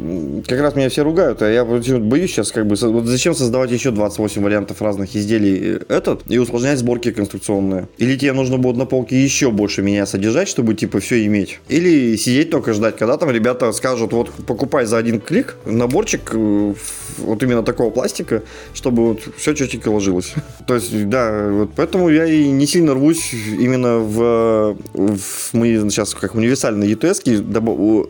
[0.47, 3.91] как раз меня все ругают, а я боюсь сейчас как бы, вот зачем создавать еще
[3.91, 7.89] 28 вариантов разных изделий э, этот и усложнять сборки конструкционные?
[7.99, 11.61] Или тебе нужно будет на полке еще больше меня содержать, чтобы типа все иметь?
[11.69, 16.75] Или сидеть только ждать, когда там ребята скажут, вот покупай за один клик наборчик э,
[17.19, 18.43] вот именно такого пластика,
[18.75, 20.35] чтобы вот все четенько ложилось.
[20.67, 26.15] То есть, да, вот поэтому я и не сильно рвусь именно в, в мы сейчас
[26.15, 27.23] как универсальные ETS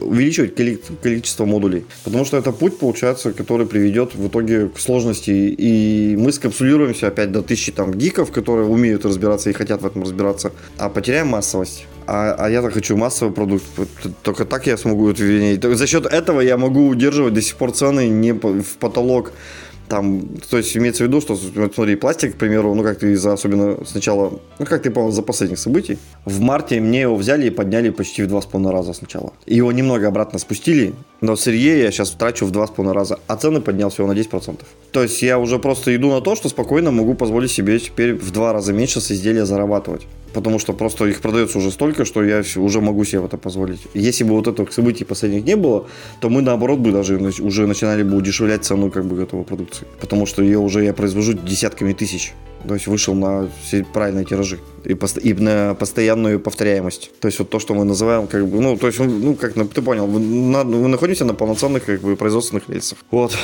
[0.02, 0.54] увеличивать
[1.02, 1.84] количество модулей.
[2.04, 5.30] Потому что это путь, получается, который приведет в итоге к сложности.
[5.30, 10.02] И мы скапсулируемся опять до тысячи там гиков, которые умеют разбираться и хотят в этом
[10.02, 11.86] разбираться, а потеряем массовость.
[12.06, 13.64] А, а я-то хочу массовый продукт.
[14.22, 18.08] Только так я смогу это За счет этого я могу удерживать до сих пор цены
[18.08, 19.32] не в потолок.
[19.88, 23.34] Там, то есть имеется в виду, что, смотри, пластик, к примеру, ну как ты из-за
[23.34, 27.50] особенно сначала, ну как ты понял, за последних событий, в марте мне его взяли и
[27.50, 29.34] подняли почти в два с половиной раза сначала.
[29.44, 33.37] Его немного обратно спустили, но сырье я сейчас трачу в два с половиной раза, а
[33.37, 34.61] цены поднял всего на 10%.
[34.90, 38.30] То есть я уже просто иду на то, что спокойно могу позволить себе теперь в
[38.32, 42.42] два раза меньше с изделия зарабатывать потому что просто их продается уже столько, что я
[42.56, 43.80] уже могу себе это позволить.
[43.94, 45.87] Если бы вот этих событий последних не было,
[46.20, 50.26] то мы наоборот бы даже уже начинали бы удешевлять цену как бы готовой продукции, потому
[50.26, 52.32] что ее уже я произвожу десятками тысяч.
[52.66, 57.11] То есть вышел на все правильные тиражи и, пост- и на постоянную повторяемость.
[57.20, 59.83] То есть вот то, что мы называем, как бы, ну, то есть, ну, как ты
[59.83, 62.98] понял, вы, на, вы находитесь на полноценных как бы производственных рельсах.
[63.11, 63.37] Вот.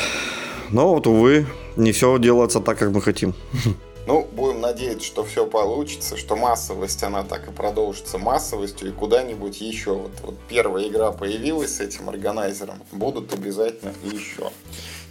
[0.70, 3.34] Но вот, увы, не все делается так, как мы хотим.
[4.08, 9.60] Ну, будем надеяться, что все получится, что массовость, она так и продолжится массовостью, и куда-нибудь
[9.60, 9.92] еще.
[9.92, 14.50] Вот, вот первая игра появилась с этим органайзером, будут обязательно еще.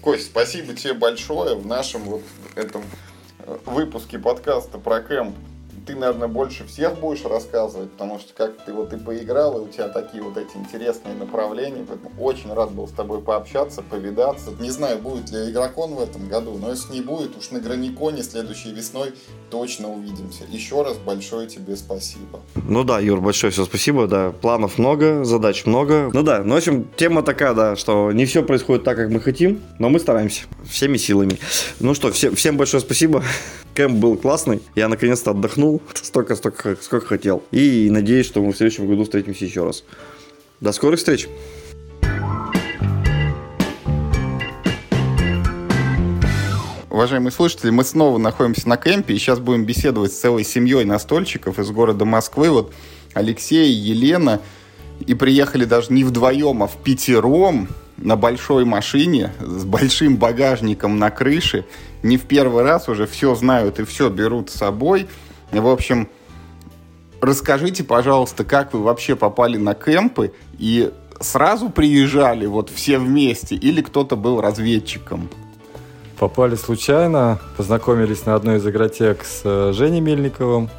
[0.02, 2.24] Кость, спасибо тебе большое в нашем вот
[2.56, 2.82] этом
[3.66, 5.36] выпуске подкаста про кэмп
[5.88, 9.68] ты, наверное, больше всех будешь рассказывать, потому что как ты вот и поиграл, и у
[9.70, 14.52] тебя такие вот эти интересные направления, поэтому очень рад был с тобой пообщаться, повидаться.
[14.60, 18.22] Не знаю, будет ли игрокон в этом году, но если не будет, уж на Граниконе
[18.22, 19.14] следующей весной
[19.50, 20.44] точно увидимся.
[20.50, 22.42] Еще раз большое тебе спасибо.
[22.56, 26.10] Ну да, Юр, большое все спасибо, да, планов много, задач много.
[26.14, 29.22] Ну да, ну в общем, тема такая, да, что не все происходит так, как мы
[29.22, 31.40] хотим, но мы стараемся всеми силами.
[31.80, 33.24] Ну что, всем, всем большое спасибо.
[33.74, 34.62] Кэмп был классный.
[34.76, 37.44] Я наконец-то отдохнул столько, столько, сколько хотел.
[37.52, 39.84] И надеюсь, что мы в следующем году встретимся еще раз.
[40.60, 41.28] До скорых встреч!
[46.90, 51.60] Уважаемые слушатели, мы снова находимся на кемпе и сейчас будем беседовать с целой семьей настольщиков
[51.60, 52.50] из города Москвы.
[52.50, 52.74] Вот
[53.14, 54.42] Алексей, Елена.
[55.06, 61.12] И приехали даже не вдвоем, а в пятером на большой машине с большим багажником на
[61.12, 61.66] крыше.
[62.02, 65.08] Не в первый раз уже все знают и все берут с собой.
[65.52, 66.10] В общем,
[67.22, 73.82] расскажите, пожалуйста, как вы вообще попали на кемпы и сразу приезжали вот все вместе или
[73.82, 75.30] кто-то был разведчиком?
[76.20, 80.70] Попали случайно, познакомились на одной из игротек с э, Женей Мельниковым.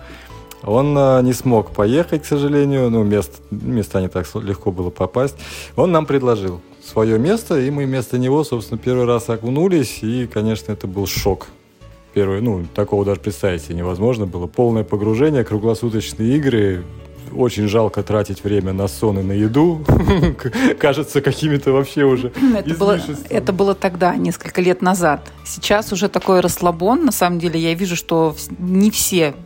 [0.64, 5.36] Он э, не смог поехать, к сожалению, ну, мест, места не так легко было попасть.
[5.76, 10.72] Он нам предложил свое место, и мы вместо него, собственно, первый раз окунулись, и, конечно,
[10.72, 11.46] это был шок.
[12.18, 14.48] Первый, ну, такого даже представить себе невозможно было.
[14.48, 16.82] Полное погружение, круглосуточные игры,
[17.32, 19.84] очень жалко тратить время на сон и на еду.
[20.80, 22.98] Кажется, какими-то вообще уже это было,
[23.30, 25.30] это было тогда, несколько лет назад.
[25.46, 27.04] Сейчас уже такой расслабон.
[27.04, 29.36] На самом деле я вижу, что не все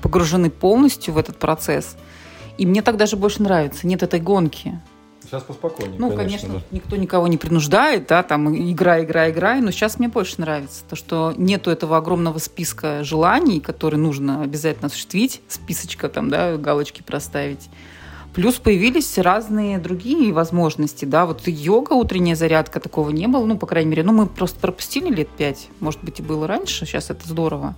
[0.00, 1.96] погружены полностью в этот процесс.
[2.56, 3.84] И мне так даже больше нравится.
[3.84, 4.80] Нет этой гонки.
[5.32, 5.98] Сейчас поспокойнее.
[5.98, 6.76] Ну, конечно, конечно да.
[6.76, 9.62] никто никого не принуждает, да, там играй, играй, играй.
[9.62, 14.88] Но сейчас мне больше нравится то, что нету этого огромного списка желаний, которые нужно обязательно
[14.88, 17.70] осуществить, списочка там, да, галочки проставить.
[18.34, 23.66] Плюс появились разные другие возможности, да, вот йога, утренняя зарядка, такого не было, ну, по
[23.66, 27.26] крайней мере, ну, мы просто пропустили лет пять, может быть, и было раньше, сейчас это
[27.26, 27.74] здорово.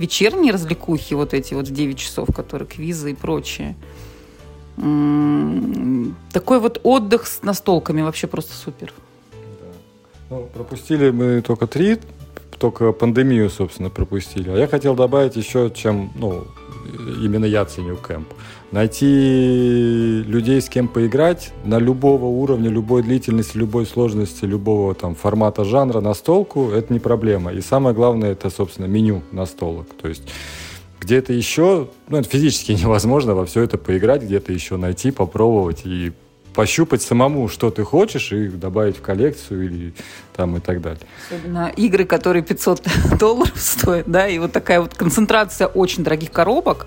[0.00, 3.76] Вечерние развлекухи вот эти вот в 9 часов, которые квизы и прочее–
[6.32, 8.92] такой вот отдых с настолками вообще просто супер.
[10.30, 11.98] Ну, пропустили мы только три,
[12.58, 14.50] только пандемию, собственно, пропустили.
[14.50, 16.44] А я хотел добавить еще, чем, ну,
[17.22, 18.28] именно я ценю кемп.
[18.70, 25.64] Найти людей, с кем поиграть на любого уровня, любой длительности, любой сложности, любого там формата
[25.64, 27.52] жанра настолку, это не проблема.
[27.52, 29.88] И самое главное, это, собственно, меню настолок.
[30.00, 30.22] То есть
[31.00, 36.12] где-то еще, ну, это физически невозможно во все это поиграть, где-то еще найти, попробовать и
[36.54, 39.94] пощупать самому, что ты хочешь, и добавить в коллекцию или
[40.34, 41.00] там и так далее.
[41.30, 42.82] Особенно игры, которые 500
[43.18, 46.86] долларов стоят, да, и вот такая вот концентрация очень дорогих коробок,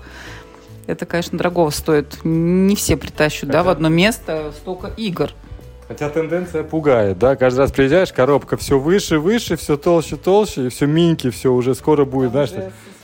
[0.86, 2.18] это, конечно, дорого стоит.
[2.24, 3.52] Не все притащат, Хотя...
[3.52, 5.30] да, в одно место столько игр.
[5.88, 10.68] Хотя тенденция пугает, да, каждый раз приезжаешь, коробка все выше, выше, все толще, толще, и
[10.68, 12.50] все миньки, все уже скоро будет, знаешь,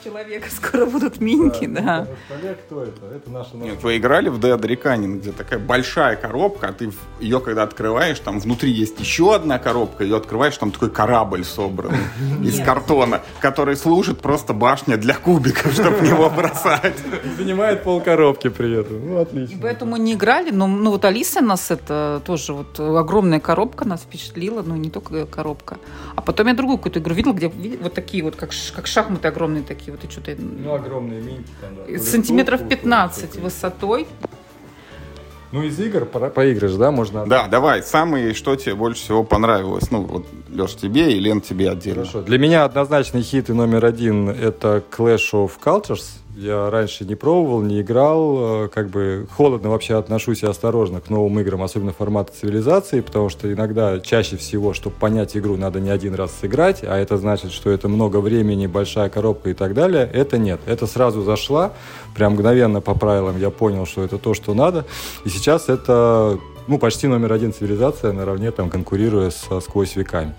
[0.03, 2.07] человека скоро будут минки, да.
[2.29, 2.55] да.
[2.67, 3.07] Кто это?
[3.15, 7.41] Это наша Нет, вы играли в Dead Reckoning, где такая большая коробка, а ты ее
[7.41, 11.95] когда открываешь, там внутри есть еще одна коробка, ее открываешь, там такой корабль собран
[12.43, 16.97] из картона, который служит просто башня для кубиков, чтобы в него бросать.
[17.37, 19.07] Занимает пол коробки при этом.
[19.07, 19.55] Ну, отлично.
[19.55, 24.03] И поэтому не играли, но ну, вот Алиса нас это тоже вот огромная коробка нас
[24.03, 25.79] впечатлила, ну не только коробка.
[26.17, 29.63] А потом я другую какую-то игру видела, где вот такие вот, как, как шахматы огромные
[29.63, 30.37] такие такие вот и что-то...
[30.39, 31.99] Ну, огромные минки там, да.
[31.99, 34.07] Сантиметров 15 высотой.
[35.53, 37.27] Ну, из игр по поиграешь, да, можно?
[37.27, 39.91] Да, давай, самый, что тебе больше всего понравилось?
[39.91, 42.05] Ну, вот, Леш, тебе и Лен тебе отдельно.
[42.05, 42.23] Хорошо.
[42.23, 46.05] Для меня однозначный хит и номер один— это Clash of Cultures.
[46.37, 51.11] Я раньше не пробовал, не играл, э, как бы холодно вообще отношусь и осторожно к
[51.11, 55.91] новым играм, особенно формата цивилизации, потому что иногда, чаще всего, чтобы понять игру, надо не
[55.91, 60.09] один раз сыграть, а это значит, что это много времени, большая коробка и так далее.
[60.13, 60.61] Это нет.
[60.67, 61.73] Это сразу зашла,
[62.15, 64.87] прям мгновенно по правилам я понял, что это то, что надо.
[65.25, 66.39] И сейчас это
[66.69, 70.35] ну, почти номер один цивилизация, наравне там конкурируя со сквозь веками.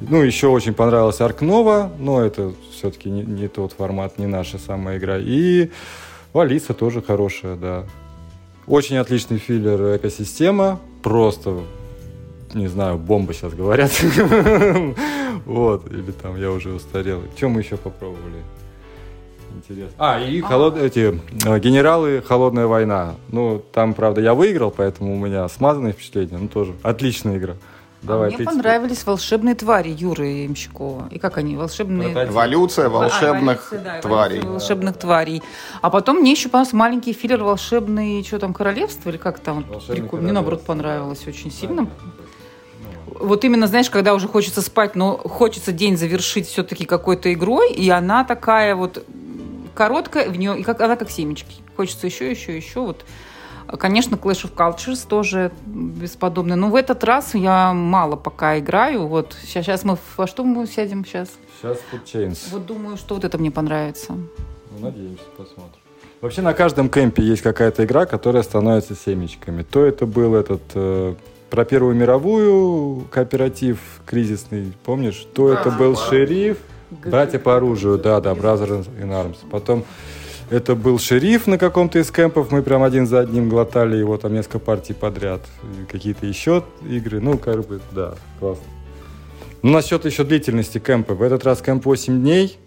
[0.00, 4.98] Ну, еще очень понравилась Аркнова, но это все-таки не, не тот формат, не наша самая
[4.98, 5.18] игра.
[5.18, 5.70] И
[6.32, 7.84] Алиса тоже хорошая, да.
[8.66, 11.60] Очень отличный филлер экосистема, просто,
[12.54, 13.92] не знаю, бомба сейчас говорят.
[15.46, 17.22] Вот, или там я уже устарел.
[17.34, 18.36] Чем мы еще попробовали?
[19.56, 19.94] интересно.
[19.98, 20.76] А, и холод...
[20.76, 23.14] эти э, генералы «Холодная война».
[23.30, 26.38] Ну, там, правда, я выиграл, поэтому у меня смазанные впечатления.
[26.38, 27.54] Ну, тоже отличная игра.
[28.02, 31.08] Давай, а мне понравились волшебные твари Юры Ямщикова.
[31.10, 31.56] И как они?
[31.56, 32.12] Волшебные...
[32.24, 34.40] Эволюция волшебных а, да, тварей.
[34.40, 35.42] волшебных тварей.
[35.82, 39.10] А потом мне еще понравился маленький филлер «Волшебный...» Что там, королевство?
[39.10, 39.64] Или как там?
[39.86, 40.24] Прикольно.
[40.24, 41.88] Мне, наоборот, понравилось очень сильно.
[43.06, 47.90] Вот именно, знаешь, когда уже хочется спать, но хочется день завершить все-таки какой-то игрой, и
[47.90, 49.04] она такая вот
[49.74, 51.56] короткая, в нее, и как, она как семечки.
[51.76, 52.80] Хочется еще, еще, еще.
[52.80, 53.04] Вот
[53.78, 56.56] Конечно, Clash of Cultures тоже бесподобный.
[56.56, 59.06] Но в этот раз я мало пока играю.
[59.06, 61.30] Вот сейчас, сейчас мы во что мы сядем сейчас?
[61.60, 62.38] Сейчас Food Chains.
[62.50, 64.12] Вот думаю, что вот это мне понравится.
[64.12, 65.80] Ну, надеемся, посмотрим.
[66.20, 69.62] Вообще на каждом кемпе есть какая-то игра, которая становится семечками.
[69.62, 71.14] То это был этот э,
[71.48, 75.26] про Первую мировую кооператив кризисный, помнишь?
[75.34, 76.58] То а, это был шериф,
[76.90, 79.38] братья по оружию, да, да, Brothers in Arms.
[79.50, 79.84] Потом
[80.50, 84.34] это был шериф на каком-то из кемпов, мы прям один за одним глотали его там
[84.34, 85.40] несколько партий подряд.
[85.88, 88.64] Какие-то еще игры, ну, как бы, да, классно.
[89.62, 91.14] Ну, насчет еще длительности кемпа.
[91.14, 92.58] В этот раз кемп 8 дней.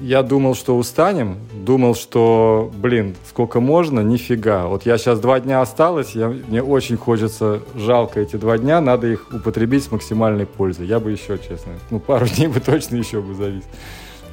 [0.00, 1.38] Я думал, что устанем.
[1.52, 4.66] Думал, что, блин, сколько можно, нифига.
[4.66, 9.06] Вот я сейчас два дня осталось, я, мне очень хочется, жалко эти два дня, надо
[9.06, 10.86] их употребить с максимальной пользой.
[10.86, 13.64] Я бы еще, честно, ну, пару дней бы точно еще бы завис.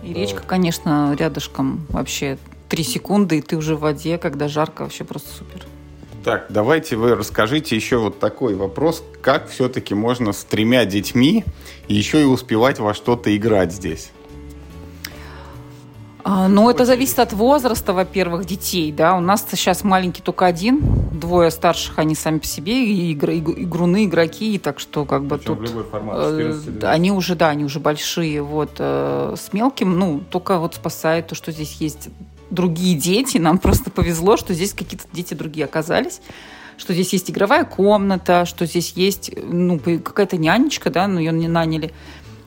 [0.03, 2.37] И речка, конечно, рядышком вообще
[2.69, 5.65] три секунды, и ты уже в воде, когда жарко, вообще просто супер.
[6.23, 9.03] Так, давайте вы расскажите еще вот такой вопрос.
[9.21, 11.43] Как все-таки можно с тремя детьми
[11.87, 14.11] еще и успевать во что-то играть здесь?
[16.23, 19.15] А, ну, это зависит от возраста, во-первых, детей, да.
[19.15, 24.05] У нас сейчас маленький только один, двое старших, они сами по себе и игр, игруны,
[24.05, 25.69] игроки, и так что как бы Причем тут...
[25.69, 28.71] любой формат, э, они уже, да, они уже большие, вот.
[28.77, 32.09] Э, с мелким, ну, только вот спасает то, что здесь есть
[32.49, 33.37] другие дети.
[33.37, 36.21] Нам просто повезло, что здесь какие-то дети другие оказались
[36.79, 41.47] что здесь есть игровая комната, что здесь есть ну, какая-то нянечка, да, но ее не
[41.47, 41.93] наняли.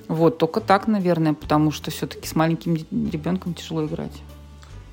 [0.08, 4.12] Вот, только так, наверное, потому что все-таки с маленьким ребенком тяжело играть.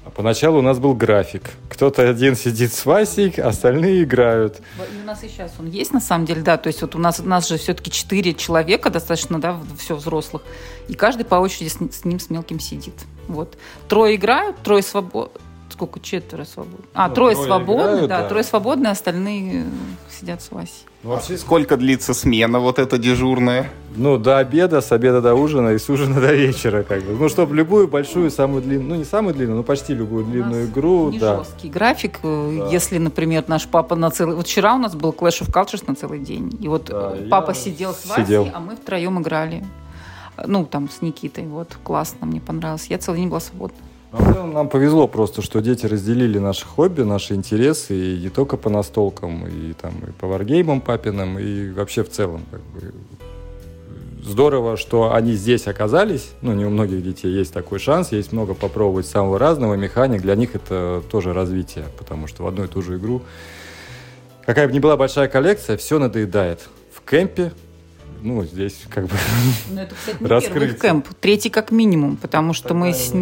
[0.06, 1.52] А поначалу у нас был график.
[1.70, 4.60] Кто-то один сидит с Васей, остальные играют.
[4.78, 6.58] И у нас и сейчас он есть, на самом деле, да.
[6.58, 10.42] То есть вот у нас, у нас же все-таки четыре человека достаточно, да, все взрослых.
[10.88, 12.96] И каждый по очереди с, с ним, с мелким сидит.
[13.30, 13.58] Вот.
[13.88, 15.40] Трое играют, трое свободны.
[15.70, 16.00] Сколько?
[16.00, 16.86] Четверо свободны.
[16.94, 19.66] А, ну, трое, трое свободны, играют, да, да, трое свободны, остальные
[20.10, 20.86] сидят с Васей.
[21.04, 23.70] Ну, вообще, сколько длится смена вот эта дежурная?
[23.96, 27.14] Ну, до обеда, с обеда до ужина и с ужина до вечера, как бы.
[27.14, 31.12] Ну, чтобы любую большую, самую длинную, ну, не самую длинную, но почти любую длинную игру,
[31.12, 31.38] не да.
[31.38, 32.20] жесткий график.
[32.24, 32.68] Э, да.
[32.70, 34.36] Если, например, наш папа на целый...
[34.36, 36.58] Вот вчера у нас был Clash of Cultures на целый день.
[36.60, 38.50] И вот да, папа сидел с Васей, сидел.
[38.54, 39.64] а мы втроем играли
[40.48, 42.88] ну, там, с Никитой, вот, классно, мне понравилось.
[42.88, 43.78] Я целый день была свободна.
[44.12, 48.70] Ну, нам повезло просто, что дети разделили наши хобби, наши интересы, и не только по
[48.70, 52.42] настолкам, и там и по варгеймам папиным, и вообще в целом.
[52.52, 52.94] Как бы.
[54.24, 56.32] Здорово, что они здесь оказались.
[56.42, 60.22] Ну, не у многих детей есть такой шанс, есть много попробовать самого разного механик.
[60.22, 63.22] Для них это тоже развитие, потому что в одну и ту же игру,
[64.46, 66.68] какая бы ни была большая коллекция, все надоедает.
[66.92, 67.52] В кемпе
[68.22, 69.16] ну, здесь как бы
[69.70, 72.94] Ну, это, кстати, не первый кемп, третий как минимум, потому что Тогда мы...
[72.94, 73.14] С...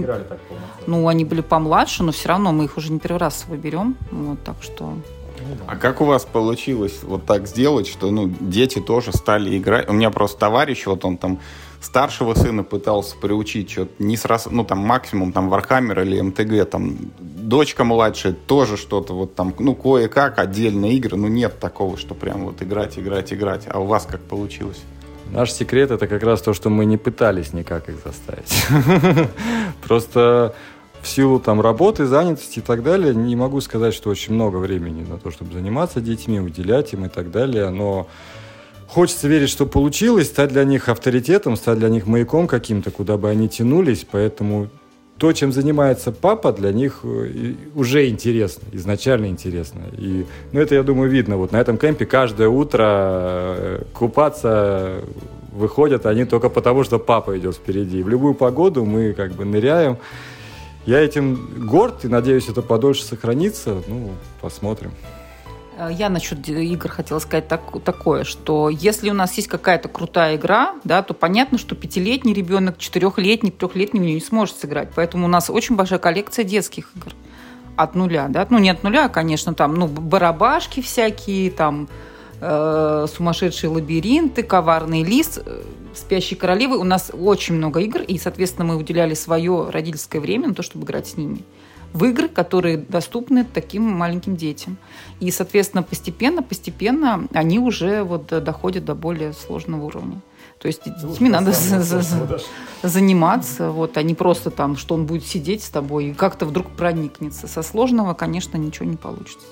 [0.85, 4.43] ну, они были помладше, но все равно мы их уже не первый раз выберем, вот,
[4.43, 4.93] так что...
[5.67, 9.87] А как у вас получилось вот так сделать, что ну, дети тоже стали играть?
[9.87, 11.39] У меня просто товарищ, вот он там
[11.87, 16.97] старшего сына пытался приучить что-то не сразу, ну там максимум там Warhammer или МТГ, там
[17.17, 22.43] дочка младшая тоже что-то вот там, ну кое-как отдельные игры, ну нет такого, что прям
[22.43, 23.67] вот играть, играть, играть.
[23.69, 24.81] А у вас как получилось?
[25.31, 28.67] Наш секрет это как раз то, что мы не пытались никак их заставить.
[29.87, 30.55] Просто
[31.01, 35.05] в силу там работы, занятости и так далее, не могу сказать, что очень много времени
[35.09, 38.07] на то, чтобы заниматься детьми, уделять им и так далее, но
[38.87, 43.29] хочется верить, что получилось, стать для них авторитетом, стать для них маяком каким-то, куда бы
[43.29, 44.69] они тянулись, поэтому
[45.17, 49.81] то, чем занимается папа, для них э, уже интересно, изначально интересно.
[49.97, 51.37] И, ну, это, я думаю, видно.
[51.37, 55.01] Вот на этом кемпе каждое утро э, купаться
[55.51, 58.03] выходят они только потому, что папа идет впереди.
[58.03, 59.97] В любую погоду мы как бы ныряем.
[60.85, 63.81] Я этим горд и надеюсь, это подольше сохранится.
[63.87, 64.91] Ну, посмотрим.
[65.77, 70.35] Э, я насчет игр хотела сказать так, такое, что если у нас есть какая-то крутая
[70.35, 74.89] игра, да, то понятно, что пятилетний ребенок, четырехлетний, трехлетний в нее не сможет сыграть.
[74.95, 77.13] Поэтому у нас очень большая коллекция детских игр
[77.75, 81.87] от нуля, да, ну не от нуля, конечно, там, ну барабашки всякие, там
[82.41, 85.61] э, сумасшедшие лабиринты, коварный лис, э,
[85.93, 86.79] спящие королевы.
[86.79, 90.85] У нас очень много игр, и, соответственно, мы уделяли свое родительское время на то, чтобы
[90.85, 91.43] играть с ними
[91.93, 94.77] в игры, которые доступны таким маленьким детям.
[95.19, 100.21] И, соответственно, постепенно, постепенно они уже вот доходят до более сложного уровня.
[100.59, 102.39] То есть ну, детьми надо за, за, за,
[102.81, 106.71] заниматься, вот, а не просто там, что он будет сидеть с тобой и как-то вдруг
[106.75, 107.47] проникнется.
[107.47, 109.45] Со сложного, конечно, ничего не получится.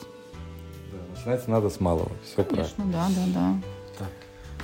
[0.92, 2.12] Да, начинать надо с малого.
[2.26, 2.94] Все конечно, правильно.
[2.94, 3.56] да, да, да.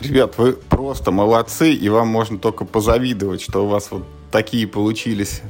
[0.01, 5.41] Ребят, вы просто молодцы, и вам можно только позавидовать, что у вас вот такие получились.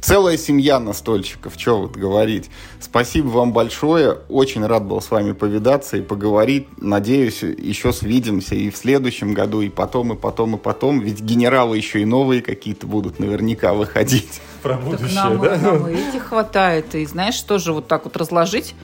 [0.00, 2.50] Целая семья настольщиков, что вот говорить.
[2.80, 4.18] Спасибо вам большое.
[4.28, 6.68] Очень рад был с вами повидаться и поговорить.
[6.76, 11.00] Надеюсь, еще свидимся и в следующем году, и потом, и потом, и потом.
[11.00, 14.40] Ведь генералы еще и новые какие-то будут наверняка выходить.
[14.62, 15.56] Про будущее, так нам, да?
[15.56, 16.94] Нам и этих хватает.
[16.94, 18.74] И знаешь, тоже вот так вот разложить.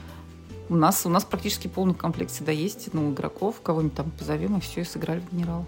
[0.67, 2.89] У нас, у нас практически полный комплект всегда есть.
[2.91, 5.65] Ну, игроков, кого-нибудь там позовем, и все, и сыграли в генерал.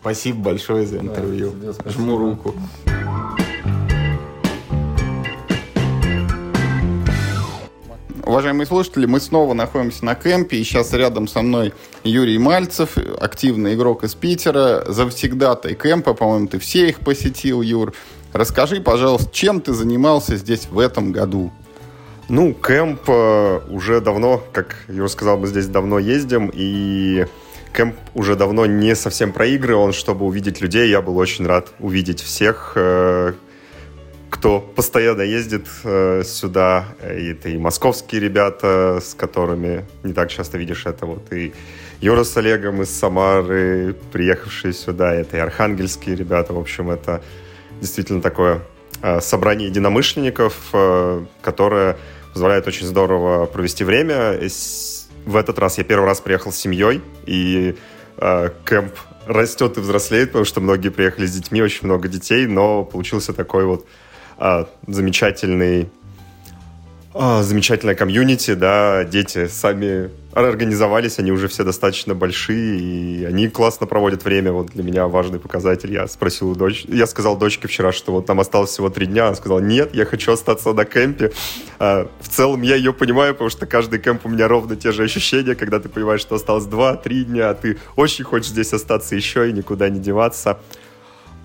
[0.00, 1.52] Спасибо большое за интервью.
[1.60, 2.54] Да, Жму руку.
[8.24, 11.74] Уважаемые слушатели, мы снова находимся на кемпе, и сейчас рядом со мной
[12.04, 17.92] Юрий Мальцев, активный игрок из Питера, завсегдатай кемпа, по-моему, ты все их посетил, Юр.
[18.32, 21.50] Расскажи, пожалуйста, чем ты занимался здесь в этом году?
[22.28, 27.26] Ну, кемп э, уже давно, как Юра сказал, мы здесь давно ездим, и
[27.72, 31.68] Кэмп уже давно не совсем про игры, он, чтобы увидеть людей, я был очень рад
[31.78, 33.32] увидеть всех, э,
[34.28, 36.86] кто постоянно ездит э, сюда.
[37.00, 41.06] Это и московские ребята, с которыми не так часто видишь это.
[41.06, 41.52] Вот и
[42.00, 45.14] Юра с Олегом из Самары, приехавшие сюда.
[45.14, 46.52] Это и архангельские ребята.
[46.52, 47.22] В общем, это
[47.80, 48.62] действительно такое
[49.02, 50.74] э, собрание единомышленников,
[51.40, 51.96] которое
[52.32, 54.32] позволяет очень здорово провести время
[55.30, 57.76] в этот раз я первый раз приехал с семьей, и
[58.16, 58.92] э, кемп
[59.26, 63.64] растет и взрослеет, потому что многие приехали с детьми, очень много детей, но получился такой
[63.64, 63.86] вот
[64.38, 65.88] э, замечательный
[67.12, 73.86] а, замечательная комьюнити, да, дети сами организовались, они уже все достаточно большие, и они классно
[73.86, 74.52] проводят время.
[74.52, 75.92] Вот для меня важный показатель.
[75.92, 79.26] Я спросил у дочь, я сказал дочке вчера, что вот там осталось всего три дня.
[79.26, 81.32] Она сказала, нет, я хочу остаться на кемпе.
[81.80, 85.02] А, в целом я ее понимаю, потому что каждый кемп у меня ровно те же
[85.02, 89.50] ощущения, когда ты понимаешь, что осталось два-три дня, а ты очень хочешь здесь остаться еще
[89.50, 90.60] и никуда не деваться.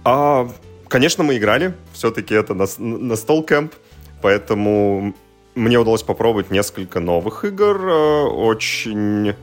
[0.04, 0.48] А,
[0.90, 1.74] конечно, мы играли.
[1.94, 3.74] Все-таки это на, на стол кемп.
[4.22, 5.16] Поэтому
[5.56, 7.88] мне удалось попробовать несколько новых игр.
[7.88, 9.34] Э, очень...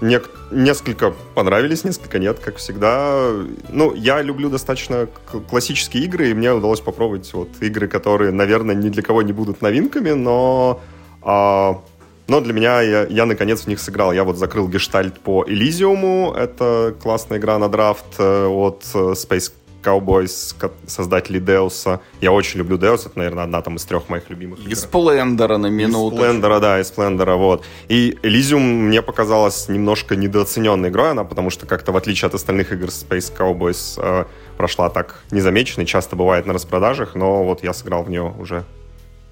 [0.00, 0.20] Не...
[0.50, 3.30] Несколько понравились, несколько нет, как всегда.
[3.68, 5.08] Ну, я люблю достаточно
[5.48, 9.62] классические игры, и мне удалось попробовать вот игры, которые, наверное, ни для кого не будут
[9.62, 10.80] новинками, но...
[11.22, 11.80] А...
[12.28, 14.12] Но для меня я, я наконец в них сыграл.
[14.12, 16.32] Я вот закрыл гештальт по Элизиуму.
[16.32, 19.52] Это классная игра на драфт э, от э, Space
[19.82, 20.54] Cowboys,
[20.86, 22.00] создатели Деуса.
[22.20, 24.58] Я очень люблю Деус, это, наверное, одна там из трех моих любимых.
[24.66, 26.16] И Сплендера на минуту.
[26.16, 27.64] Сплендера, да, и Сплендера, вот.
[27.88, 32.72] И Elysium мне показалась немножко недооцененной игрой, она, потому что как-то в отличие от остальных
[32.72, 34.24] игр Space Cowboys э,
[34.56, 38.64] прошла так незамеченной, часто бывает на распродажах, но вот я сыграл в нее уже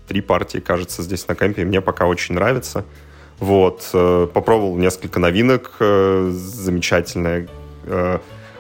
[0.09, 2.85] три партии, кажется, здесь на кемпе, и мне пока очень нравится.
[3.39, 7.49] Вот, э, попробовал несколько новинок, э, замечательная
[7.85, 8.19] э,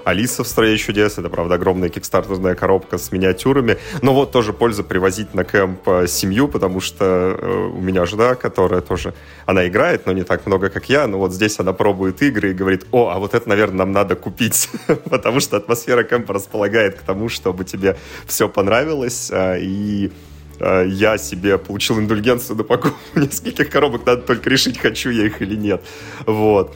[0.08, 1.18] Алиса в «Стране чудес».
[1.18, 3.76] Это, правда, огромная кикстартерная коробка с миниатюрами.
[4.00, 7.04] Но вот тоже польза привозить на кемп э, семью, потому что
[7.38, 9.12] э, у меня жена, которая тоже...
[9.44, 11.06] Она играет, но не так много, как я.
[11.06, 14.16] Но вот здесь она пробует игры и говорит, о, а вот это, наверное, нам надо
[14.16, 14.70] купить.
[15.10, 19.30] потому что атмосфера кемпа располагает к тому, чтобы тебе все понравилось.
[19.30, 20.10] А, и
[20.58, 24.06] э, я себе получил индульгенцию на покупку нескольких коробок.
[24.06, 25.82] Надо только решить, хочу я их или нет.
[26.24, 26.74] Вот.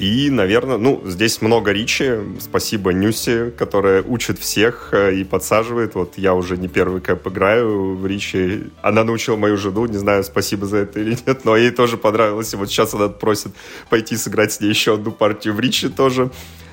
[0.00, 2.10] И, наверное, ну, здесь много Ричи.
[2.40, 5.94] Спасибо Нюси, которая учит всех э, и подсаживает.
[5.94, 8.62] Вот я уже не первый кэп играю в Ричи.
[8.80, 12.54] Она научила мою жену, не знаю, спасибо за это или нет, но ей тоже понравилось.
[12.54, 13.52] И вот сейчас она просит
[13.90, 16.30] пойти сыграть с ней еще одну партию в Ричи тоже.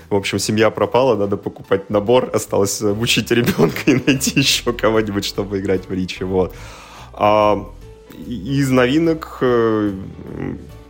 [0.09, 2.29] В общем, семья пропала, надо покупать набор.
[2.33, 6.23] Осталось учить ребенка и найти еще кого-нибудь, чтобы играть в Ричи.
[6.23, 6.55] Вот.
[7.11, 7.67] А,
[8.25, 9.91] из новинок э,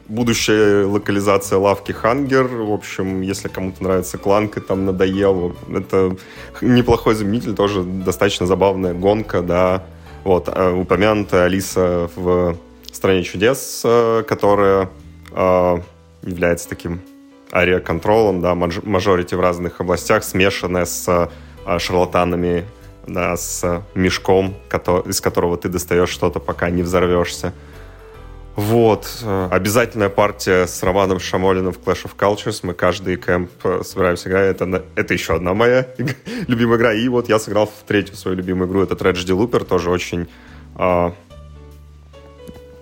[0.08, 2.48] будущая локализация лавки Хангер.
[2.48, 5.56] В общем, если кому-то нравится кланка, там надоел.
[5.74, 6.16] Это
[6.62, 9.84] неплохой заменитель, тоже достаточно забавная гонка, да.
[10.24, 12.58] Вот, а упомянутая Алиса в
[12.92, 14.90] «Стране чудес», э, которая
[15.32, 15.78] э,
[16.24, 17.02] является таким
[17.54, 21.08] ария-контролом, да, мажорити в разных областях, смешанная с
[21.66, 22.66] э, шарлатанами,
[23.08, 24.56] да, с мешком,
[25.06, 27.54] из которого ты достаешь что-то, пока не взорвешься.
[28.58, 29.20] Вот.
[29.22, 32.62] Э, обязательная партия с Романом Шамолиным в Clash of Cultures.
[32.64, 34.56] Мы каждый кэмп э, собираемся играть.
[34.56, 35.86] Это, это еще одна моя
[36.48, 36.94] любимая игра.
[36.96, 38.82] И вот я сыграл в третью свою любимую игру.
[38.82, 39.64] Это Tragedy Looper.
[39.64, 40.28] Тоже очень
[40.76, 41.12] э,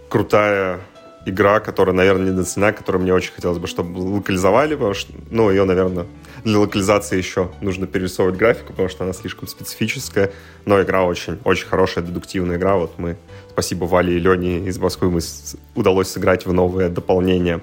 [0.07, 0.79] крутая
[1.25, 5.65] игра, которая, наверное, недооценена, которую мне очень хотелось бы, чтобы локализовали, потому что, ну, ее,
[5.65, 6.05] наверное,
[6.45, 10.31] для локализации еще нужно перерисовывать графику, потому что она слишком специфическая,
[10.65, 12.77] но игра очень, очень хорошая, дедуктивная игра.
[12.77, 13.17] Вот мы,
[13.49, 17.61] спасибо Вале и Лене из Москвы, мы с, удалось сыграть в новое дополнение.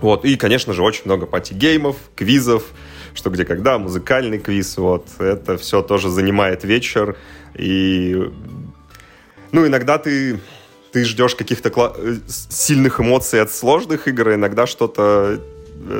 [0.00, 2.64] Вот, и, конечно же, очень много party game ов, квизов,
[3.14, 7.16] что где когда, музыкальный квиз, вот, это все тоже занимает вечер,
[7.54, 8.30] и,
[9.52, 10.40] ну, иногда ты
[10.92, 15.40] ты ждешь каких-то кла- э, сильных эмоций от сложных игр, а иногда что-то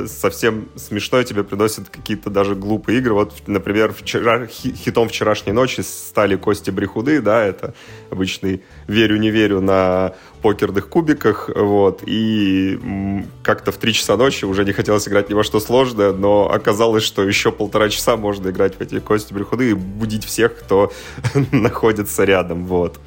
[0.06, 3.14] совсем смешное тебе приносят какие-то даже глупые игры.
[3.14, 7.74] Вот, например, вчера, хитом вчерашней ночи стали Кости Брехуды, да, это
[8.10, 12.78] обычный верю-не верю на покерных кубиках, вот, и
[13.42, 17.04] как-то в 3 часа ночи уже не хотелось играть ни во что сложное, но оказалось,
[17.04, 20.92] что еще полтора часа можно играть в эти Кости Брехуды и будить всех, кто
[21.52, 22.98] находится рядом, вот.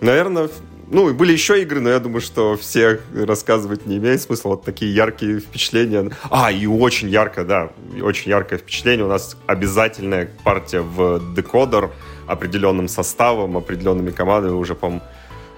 [0.00, 0.48] Наверное,
[0.90, 4.50] ну, и были еще игры, но я думаю, что все рассказывать не имеет смысла.
[4.50, 6.10] Вот такие яркие впечатления.
[6.30, 7.70] А, и очень ярко, да,
[8.02, 9.06] очень яркое впечатление.
[9.06, 11.90] У нас обязательная партия в декодер
[12.26, 14.52] определенным составом, определенными командами.
[14.52, 15.00] Уже, по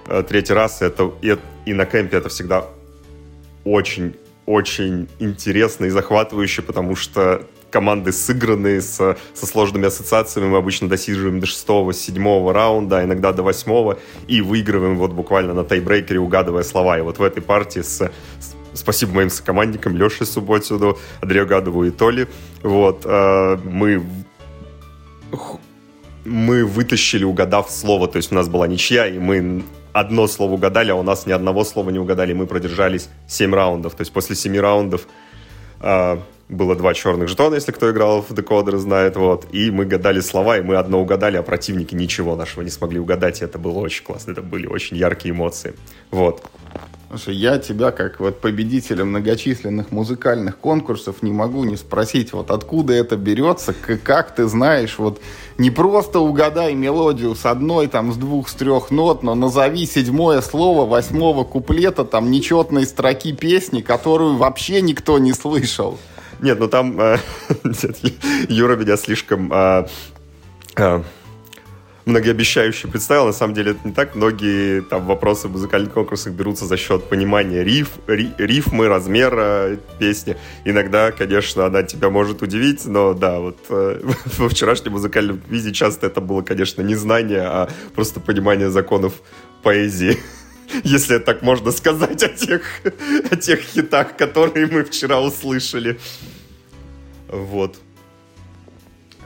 [0.07, 0.83] э, третий раз.
[0.83, 2.65] Это, и, и на кемпе это всегда
[3.65, 4.15] очень
[4.45, 10.47] очень интересно и захватывающе, потому что команды сыгранные с, со сложными ассоциациями.
[10.47, 13.97] Мы обычно досиживаем до шестого, седьмого раунда, иногда до восьмого,
[14.27, 16.99] и выигрываем вот буквально на тайбрейкере, угадывая слова.
[16.99, 21.89] И вот в этой партии с, с спасибо моим сокомандникам Леше Субботину, Андрею Гадову и
[21.89, 22.27] Толи.
[22.61, 24.03] Вот, э, мы
[26.25, 30.91] мы вытащили, угадав слово, то есть у нас была ничья, и мы одно слово угадали,
[30.91, 33.95] а у нас ни одного слова не угадали, мы продержались 7 раундов.
[33.95, 35.07] То есть после 7 раундов
[36.49, 40.57] было два черных жетона, если кто играл в декодеры, знает, вот, и мы гадали слова,
[40.57, 44.03] и мы одно угадали, а противники ничего нашего не смогли угадать, и это было очень
[44.03, 45.73] классно, это были очень яркие эмоции,
[46.11, 46.43] вот.
[47.15, 52.93] Слушай, я тебя, как вот победителя многочисленных музыкальных конкурсов, не могу не спросить, вот откуда
[52.93, 55.21] это берется, как ты знаешь, вот
[55.59, 60.41] не просто угадай мелодию с одной, там, с двух, с трех нот, но назови седьмое
[60.41, 65.99] слово восьмого куплета, там, нечетной строки песни, которую вообще никто не слышал.
[66.41, 67.19] Нет, ну там э,
[68.49, 69.85] Юра меня слишком э,
[70.77, 71.03] э,
[72.05, 73.25] многообещающе представил.
[73.25, 74.15] На самом деле это не так.
[74.15, 80.37] Многие там вопросы в музыкальных конкурсах берутся за счет понимания риф, ри, рифмы, размера песни.
[80.65, 84.01] Иногда, конечно, она тебя может удивить, но да, вот э,
[84.37, 89.13] во вчерашнем музыкальном квизе часто это было, конечно, не знание, а просто понимание законов
[89.61, 90.17] поэзии
[90.83, 92.61] если так можно сказать о тех,
[93.31, 95.99] о тех хитах, которые мы вчера услышали.
[97.27, 97.77] Вот.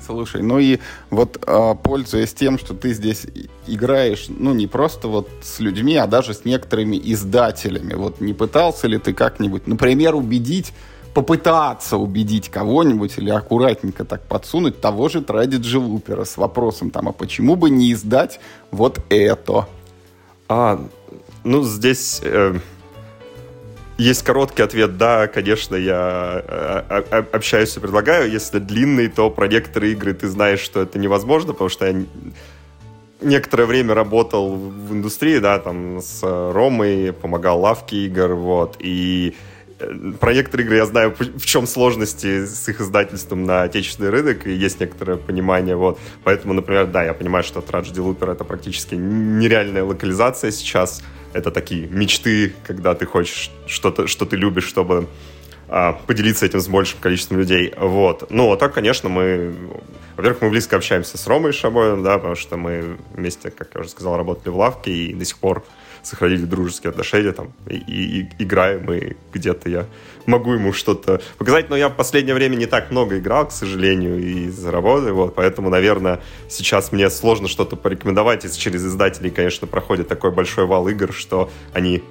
[0.07, 0.79] Слушай, ну и
[1.09, 3.27] вот а, пользуясь тем, что ты здесь
[3.67, 8.87] играешь, ну не просто вот с людьми, а даже с некоторыми издателями, вот не пытался
[8.87, 10.73] ли ты как-нибудь, например, убедить
[11.13, 17.11] попытаться убедить кого-нибудь или аккуратненько так подсунуть того же Традиджи Лупера с вопросом там, а
[17.11, 18.39] почему бы не издать
[18.71, 19.67] вот это?
[20.47, 20.79] А,
[21.43, 22.21] ну здесь...
[22.23, 22.57] Э
[23.97, 28.31] есть короткий ответ, да, конечно, я э, э, общаюсь и предлагаю.
[28.31, 32.05] Если длинный, то про некоторые игры ты знаешь, что это невозможно, потому что я
[33.21, 39.35] некоторое время работал в индустрии, да, там с Ромой, помогал лавке игр, вот, и
[39.79, 44.45] э, про некоторые игры я знаю, в чем сложности с их издательством на отечественный рынок,
[44.45, 45.99] и есть некоторое понимание, вот.
[46.23, 51.01] Поэтому, например, да, я понимаю, что Tragedy Looper— это практически нереальная локализация сейчас,
[51.33, 55.07] это такие мечты, когда ты хочешь что-то, что ты любишь, чтобы
[55.69, 57.73] а, поделиться этим с большим количеством людей.
[57.77, 58.31] Вот.
[58.31, 59.53] Ну, а так, конечно, мы...
[60.15, 63.89] Во-первых, мы близко общаемся с Ромой Шабоем, да, потому что мы вместе, как я уже
[63.89, 65.63] сказал, работали в лавке и до сих пор
[66.03, 69.85] сохранили дружеские отношения, там, и, и, и играем, и где-то я
[70.27, 74.19] могу ему что-то показать, но я в последнее время не так много играл, к сожалению,
[74.19, 80.07] из-за работы, вот, поэтому, наверное, сейчас мне сложно что-то порекомендовать, и через издателей, конечно, проходит
[80.07, 82.03] такой большой вал игр, что они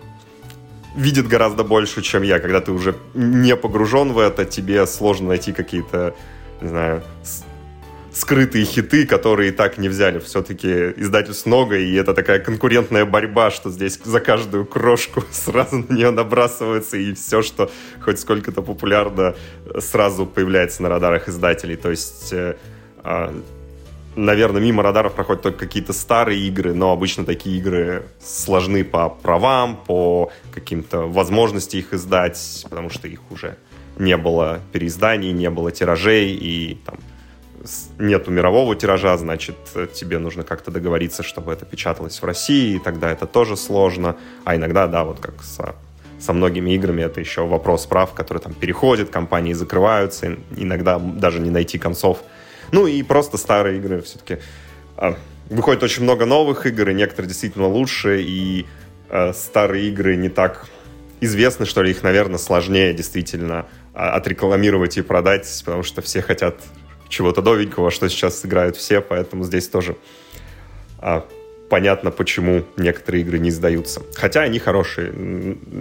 [0.97, 2.41] видят гораздо больше, чем я.
[2.41, 6.14] Когда ты уже не погружен в это, тебе сложно найти какие-то,
[6.61, 7.03] не знаю,
[8.17, 10.19] скрытые хиты, которые и так не взяли.
[10.21, 15.93] Все-таки издательств много, и это такая конкурентная борьба, что здесь за каждую крошку сразу на
[15.93, 19.35] нее набрасывается, и все, что хоть сколько-то популярно,
[19.81, 21.77] сразу появляется на радарах издателей.
[21.77, 22.57] То есть э,
[23.05, 23.35] а,
[24.14, 29.77] наверное, мимо радаров проходят только какие-то старые игры, но обычно такие игры сложны по правам,
[29.87, 33.59] по каким-то возможности их издать, потому что их уже
[33.99, 36.97] не было переизданий, не было тиражей, и там
[37.99, 39.57] нету мирового тиража, значит,
[39.95, 44.17] тебе нужно как-то договориться, чтобы это печаталось в России, и тогда это тоже сложно.
[44.45, 45.75] А иногда, да, вот как со,
[46.19, 51.51] со многими играми, это еще вопрос прав, который там переходит, компании закрываются, иногда даже не
[51.51, 52.23] найти концов.
[52.73, 54.39] Ну и просто старые игры все-таки.
[54.97, 55.17] А,
[55.49, 58.67] выходит очень много новых игр, и некоторые действительно лучше, и
[59.09, 60.67] а, старые игры не так
[61.21, 66.61] известны, что ли, их, наверное, сложнее действительно а, отрекламировать и продать, потому что все хотят
[67.09, 69.96] чего-то новенького, что сейчас играют все, поэтому здесь тоже
[70.98, 71.26] а,
[71.68, 74.02] понятно, почему некоторые игры не издаются.
[74.14, 75.12] Хотя они хорошие.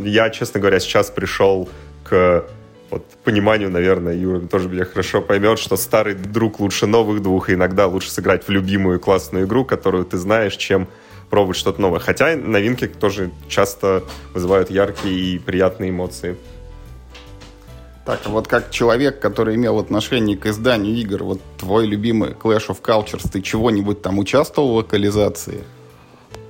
[0.04, 1.70] Я, честно говоря, сейчас пришел
[2.04, 2.46] к
[2.90, 7.54] вот, пониманию, наверное, Юра тоже меня хорошо поймет, что старый друг лучше новых двух, и
[7.54, 10.88] иногда лучше сыграть в любимую классную игру, которую ты знаешь, чем
[11.30, 12.00] пробовать что-то новое.
[12.00, 14.04] Хотя новинки тоже часто
[14.34, 16.38] вызывают яркие и приятные эмоции.
[18.06, 22.68] Так, а вот как человек, который имел отношение к изданию игр, вот твой любимый Clash
[22.68, 25.64] of Cultures, ты чего-нибудь там участвовал в локализации?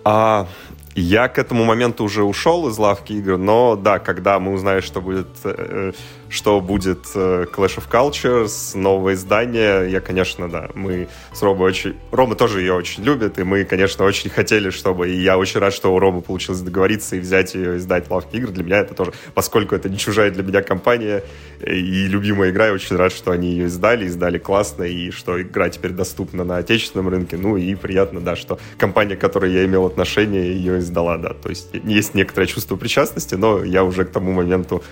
[0.04, 0.48] А,
[0.96, 5.00] я к этому моменту уже ушел из лавки игр, но да, когда мы узнаем, что
[5.00, 5.94] будет э,
[6.36, 9.90] что будет э, Clash of Cultures, новое издание.
[9.90, 11.96] Я, конечно, да, мы с Ромой очень...
[12.12, 15.10] Рома тоже ее очень любит, и мы, конечно, очень хотели, чтобы...
[15.10, 18.38] И я очень рад, что у Ромы получилось договориться и взять ее издать в лавке
[18.38, 18.52] игр.
[18.52, 21.24] Для меня это тоже, поскольку это не чужая для меня компания
[21.66, 25.70] и любимая игра, я очень рад, что они ее издали, издали классно, и что игра
[25.70, 27.38] теперь доступна на отечественном рынке.
[27.38, 31.30] Ну и приятно, да, что компания, к которой я имел отношение, ее издала, да.
[31.30, 34.84] То есть есть некоторое чувство причастности, но я уже к тому моменту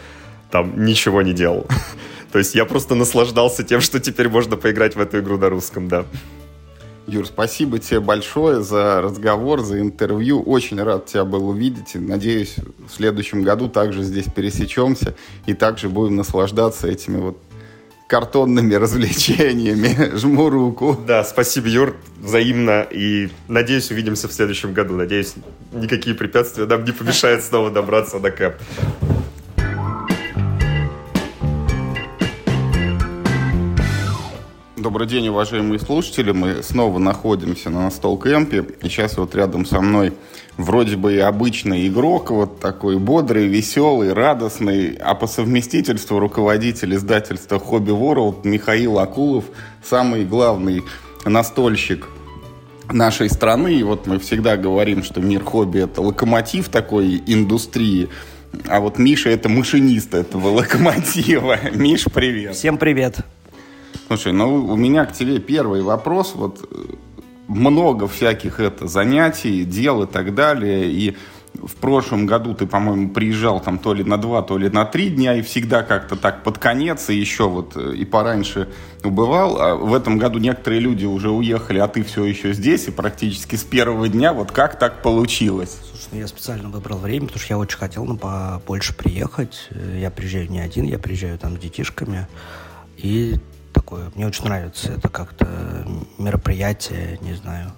[0.53, 1.65] там ничего не делал.
[2.31, 5.87] То есть я просто наслаждался тем, что теперь можно поиграть в эту игру на русском,
[5.87, 6.05] да.
[7.07, 10.43] Юр, спасибо тебе большое за разговор, за интервью.
[10.43, 11.95] Очень рад тебя был увидеть.
[11.95, 12.55] надеюсь,
[12.87, 15.15] в следующем году также здесь пересечемся
[15.47, 17.39] и также будем наслаждаться этими вот
[18.07, 20.15] картонными развлечениями.
[20.15, 20.99] Жму руку.
[21.07, 22.85] Да, спасибо, Юр, взаимно.
[22.91, 24.95] И надеюсь, увидимся в следующем году.
[24.95, 25.33] Надеюсь,
[25.71, 28.61] никакие препятствия нам не помешают снова добраться до КЭП.
[34.83, 36.33] Добрый день, уважаемые слушатели.
[36.33, 38.65] Мы снова находимся на настол кемпе.
[38.81, 40.11] И сейчас вот рядом со мной
[40.57, 47.59] вроде бы и обычный игрок, вот такой бодрый, веселый, радостный, а по совместительству руководитель издательства
[47.59, 49.45] Хобби World Михаил Акулов,
[49.81, 50.83] самый главный
[51.23, 52.09] настольщик
[52.91, 53.75] нашей страны.
[53.75, 58.09] И вот мы всегда говорим, что мир хобби– это локомотив такой индустрии.
[58.67, 61.71] А вот Миша– это машинист этого локомотива.
[61.73, 62.57] Миш, привет.
[62.57, 63.23] Всем привет.
[64.07, 66.33] Слушай, ну у меня к тебе первый вопрос.
[66.35, 66.93] Вот э,
[67.47, 70.91] много всяких это занятий, дел и так далее.
[70.91, 71.15] И
[71.53, 75.09] в прошлом году ты, по-моему, приезжал там то ли на два, то ли на три
[75.09, 78.69] дня, и всегда как-то так под конец, и еще вот э, и пораньше
[79.03, 79.61] убывал.
[79.61, 83.55] А в этом году некоторые люди уже уехали, а ты все еще здесь, и практически
[83.55, 84.33] с первого дня.
[84.33, 85.77] Вот как так получилось?
[85.89, 89.69] Слушай, ну я специально выбрал время, потому что я очень хотел ну, побольше приехать.
[89.95, 92.27] Я приезжаю не один, я приезжаю там с детишками.
[92.97, 93.35] И
[93.93, 94.11] такое.
[94.15, 94.93] Мне очень нравится.
[94.93, 95.47] Это как-то
[96.17, 97.71] мероприятие, не знаю,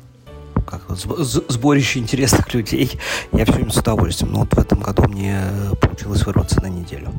[0.68, 2.99] как сборище интересных людей.
[3.32, 4.34] Я все время с удовольствием.
[4.34, 5.41] Но вот в этом году мне
[5.82, 7.11] получилось вырваться на неделю.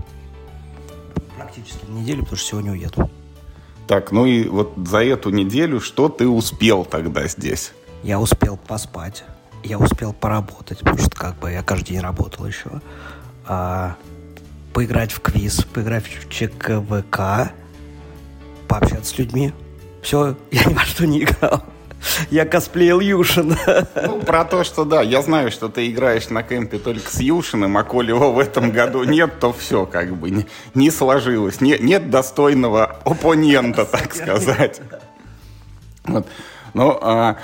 [1.37, 3.11] Практически на неделю, потому что сегодня уеду.
[3.87, 7.73] Так, ну и вот за эту неделю что ты успел тогда здесь?
[8.03, 9.25] Я успел поспать,
[9.63, 12.71] я успел поработать, потому что как бы я каждый день работал еще.
[13.47, 13.95] А,
[14.73, 17.53] поиграть в квиз, поиграть в ЧКВК,
[18.67, 19.53] пообщаться с людьми.
[20.03, 21.62] Все, я ни во что не играл.
[22.31, 23.59] Я косплеил Юшина.
[23.95, 27.77] Ну, про то, что да, я знаю, что ты играешь на кемпе только с Юшиным,
[27.77, 31.61] а коли его в этом году нет, то все как бы не, не сложилось.
[31.61, 34.81] Не, нет достойного оппонента, так сказать.
[36.05, 36.27] Вот.
[36.75, 37.39] Ну, а,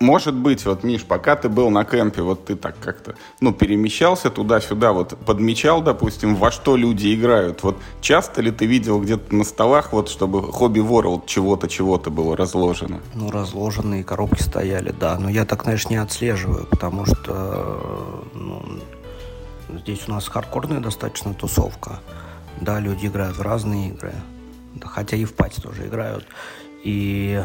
[0.00, 4.30] может быть, вот, Миш, пока ты был на кемпе, вот ты так как-то, ну, перемещался
[4.30, 7.62] туда-сюда, вот подмечал, допустим, во что люди играют.
[7.62, 12.36] Вот часто ли ты видел где-то на столах, вот, чтобы хобби World чего-то, чего-то было
[12.36, 13.00] разложено?
[13.14, 15.18] Ну, разложенные коробки стояли, да.
[15.18, 18.62] Но я так, знаешь, не отслеживаю, потому что, ну,
[19.78, 22.00] здесь у нас хардкорная достаточно тусовка.
[22.60, 24.12] Да, люди играют в разные игры.
[24.74, 26.26] Да, хотя и в пати тоже играют.
[26.84, 27.42] И,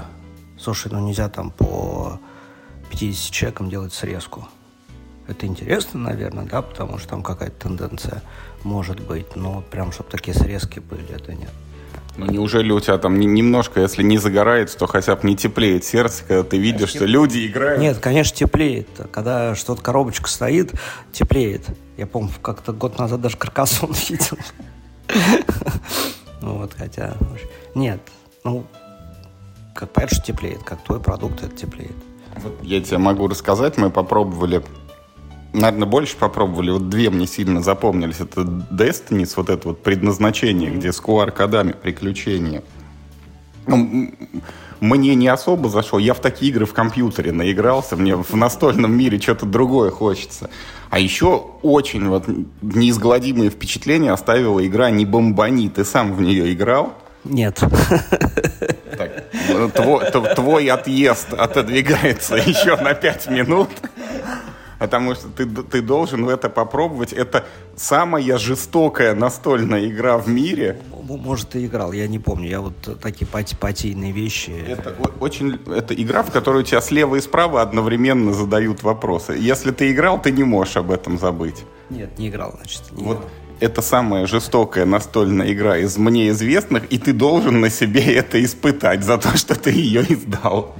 [0.57, 2.19] слушай, ну нельзя там по
[2.91, 4.47] 50 человекам делать срезку.
[5.27, 8.21] Это интересно, наверное, да, потому что там какая-то тенденция
[8.63, 11.49] может быть, но прям, чтобы такие срезки были, это нет.
[12.17, 16.25] Ну неужели у тебя там немножко, если не загорается, то хотя бы не теплеет сердце,
[16.27, 17.79] когда ты видишь, что люди играют?
[17.79, 18.89] Нет, конечно, теплеет.
[19.11, 20.73] Когда что-то коробочка стоит,
[21.13, 21.65] теплеет.
[21.95, 24.37] Я помню, как-то год назад даже каркасон видел.
[26.41, 27.15] Ну вот, хотя...
[27.73, 28.01] Нет,
[28.43, 28.65] ну,
[29.73, 31.95] как понятно, что теплеет, как твой продукт, это теплеет.
[32.37, 34.63] Вот я тебе могу рассказать, мы попробовали
[35.53, 36.71] наверное, больше попробовали.
[36.71, 38.19] Вот две мне сильно запомнились.
[38.19, 42.63] Это Destiny, вот это вот предназначение, где с QR-кодами приключения.
[43.67, 44.11] Ну,
[44.79, 45.99] мне не особо зашло.
[45.99, 47.95] Я в такие игры в компьютере наигрался.
[47.95, 50.49] Мне в настольном мире что-то другое хочется.
[50.89, 52.25] А еще очень вот
[52.61, 55.69] неизгладимые впечатления оставила игра «Не бомбани».
[55.69, 56.93] Ты сам в нее играл?
[57.23, 57.59] Нет.
[59.69, 60.05] Твой,
[60.35, 63.69] твой отъезд отодвигается еще на пять минут
[64.81, 67.13] потому что ты, ты должен это попробовать.
[67.13, 67.45] Это
[67.75, 70.81] самая жестокая настольная игра в мире.
[71.03, 72.49] Может, ты играл, я не помню.
[72.49, 74.49] Я вот такие пати патийные вещи.
[74.67, 79.33] Это очень, это игра, в которой у тебя слева и справа одновременно задают вопросы.
[79.33, 81.63] Если ты играл, ты не можешь об этом забыть.
[81.91, 82.81] Нет, не играл, значит.
[82.91, 83.29] Не вот играл.
[83.61, 89.03] Это самая жестокая настольная игра из мне известных, и ты должен на себе это испытать
[89.03, 90.75] за то, что ты ее издал.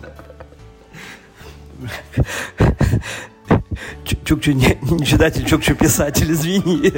[4.26, 6.92] Чукчу не, не читатель, Чукчу писатель, извини.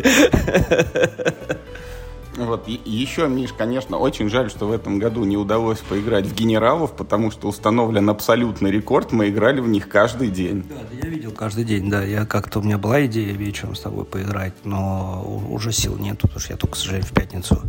[2.35, 6.33] Вот, и, еще, Миш, конечно, очень жаль, что в этом году не удалось поиграть в
[6.33, 10.63] генералов, потому что установлен абсолютный рекорд, мы играли в них каждый день.
[10.67, 12.03] Да, я видел каждый день, да.
[12.03, 16.39] Я как-то, у меня была идея вечером с тобой поиграть, но уже сил нету, потому
[16.39, 17.61] что я только, к сожалению, в пятницу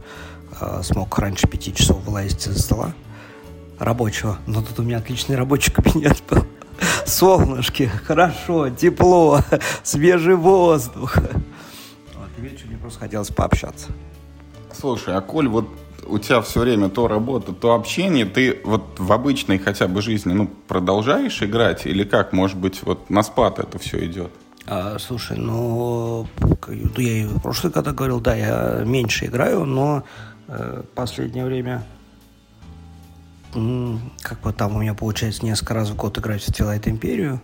[0.61, 2.95] э, смог раньше пяти часов вылазить из стола
[3.79, 4.39] рабочего.
[4.47, 6.47] Но тут у меня отличный рабочий кабинет был
[7.07, 9.41] солнышки, хорошо, тепло,
[9.83, 11.17] свежий воздух.
[11.17, 13.89] Вот, и вечером мне просто хотелось пообщаться.
[14.79, 15.68] Слушай, а Коль, вот
[16.07, 20.33] у тебя все время то работа, то общение, ты вот в обычной хотя бы жизни,
[20.33, 24.31] ну, продолжаешь играть или как, может быть, вот на спад это все идет?
[24.66, 26.27] А, слушай, ну,
[26.97, 30.05] я и в прошлый когда говорил, да, я меньше играю, но
[30.49, 31.85] э, последнее время
[34.22, 37.41] как бы там у меня получается несколько раз в год играть в Twilight Империю.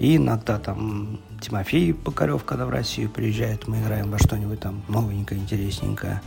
[0.00, 5.40] И иногда там Тимофей Покарев, когда в Россию приезжает, мы играем во что-нибудь там новенькое,
[5.40, 6.20] интересненькое.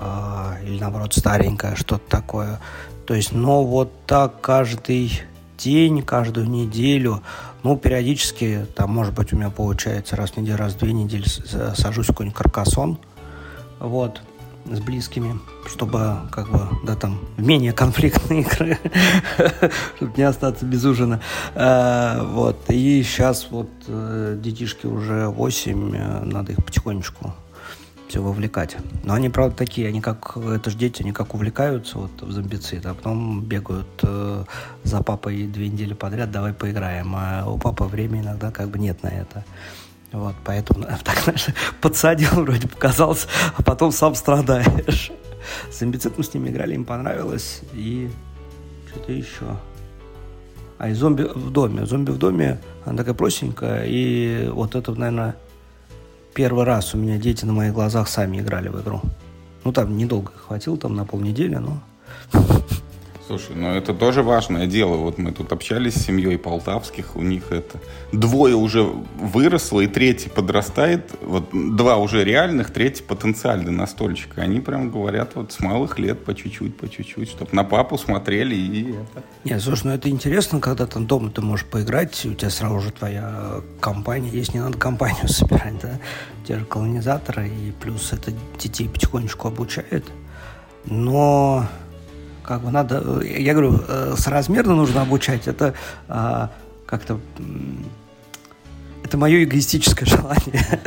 [0.00, 2.58] Э, или наоборот старенькое, что-то такое.
[3.06, 5.12] То есть, но вот так каждый
[5.58, 7.22] день, каждую неделю,
[7.62, 11.26] ну, периодически, там, может быть, у меня получается раз в неделю, раз в две недели
[11.74, 12.98] сажусь в какой-нибудь каркасон,
[13.78, 14.22] вот,
[14.64, 18.78] с близкими, чтобы как бы, да, там, менее конфликтные игры,
[19.96, 21.20] чтобы не остаться без ужина.
[21.54, 22.56] А, вот.
[22.68, 27.34] И сейчас вот э, детишки уже 8, э, надо их потихонечку
[28.10, 28.76] все вовлекать.
[29.04, 32.84] Но они, правда, такие, они как, это же дети, они как увлекаются вот в зомбицид,
[32.84, 34.44] а потом бегают э,
[34.82, 37.14] за папой две недели подряд, давай поиграем.
[37.14, 39.44] А у папы времени иногда как бы нет на это.
[40.10, 41.46] Вот, поэтому так, знаешь,
[41.80, 45.12] подсадил, вроде показался, а потом сам страдаешь.
[45.70, 47.60] С амбицит мы с ними играли, им понравилось.
[47.74, 48.10] И
[48.88, 49.56] что-то еще.
[50.78, 51.86] А и зомби в доме.
[51.86, 53.84] Зомби в доме, она такая простенькая.
[53.86, 55.36] И вот это, наверное,
[56.34, 59.00] первый раз у меня дети на моих глазах сами играли в игру.
[59.64, 61.82] Ну, там недолго хватило, там на полнедели, но
[63.30, 64.96] Слушай, ну это тоже важное дело.
[64.96, 67.78] Вот мы тут общались с семьей полтавских, у них это
[68.10, 71.12] двое уже выросло, и третий подрастает.
[71.20, 74.36] Вот два уже реальных, третий потенциальный настольщик.
[74.38, 78.56] Они прям говорят вот с малых лет по чуть-чуть, по чуть-чуть, чтобы на папу смотрели
[78.56, 79.22] и это.
[79.44, 82.90] Не, слушай, ну это интересно, когда там дома ты можешь поиграть, у тебя сразу же
[82.90, 86.00] твоя компания есть, не надо компанию собирать, да?
[86.48, 90.04] Те же колонизаторы, и плюс это детей потихонечку обучает.
[90.84, 91.68] Но
[92.50, 95.72] как бы надо, э, я говорю, э, соразмерно нужно обучать, это
[96.08, 96.50] а,
[96.84, 97.20] как-то,
[99.04, 100.80] это мое эгоистическое желание.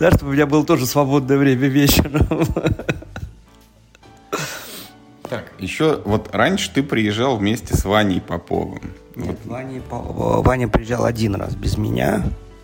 [0.00, 2.26] Да, чтобы у меня было тоже свободное время вечером.
[5.28, 8.94] Так, еще вот раньше ты приезжал вместе с Ваней Поповым.
[9.16, 9.52] Нет, вот.
[9.52, 12.22] Ваня, Ваня приезжал один раз без меня.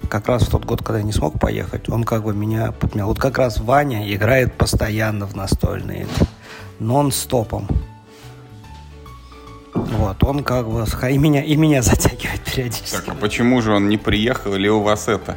[0.08, 3.08] Как раз в тот год, когда я не смог поехать, он как бы меня подменял.
[3.08, 6.26] Вот как раз Ваня играет постоянно в настольные игры
[6.84, 7.66] нон-стопом.
[9.74, 12.96] Вот, он как бы и меня, и меня затягивает периодически.
[12.96, 15.36] Так, а почему же он не приехал или у вас это?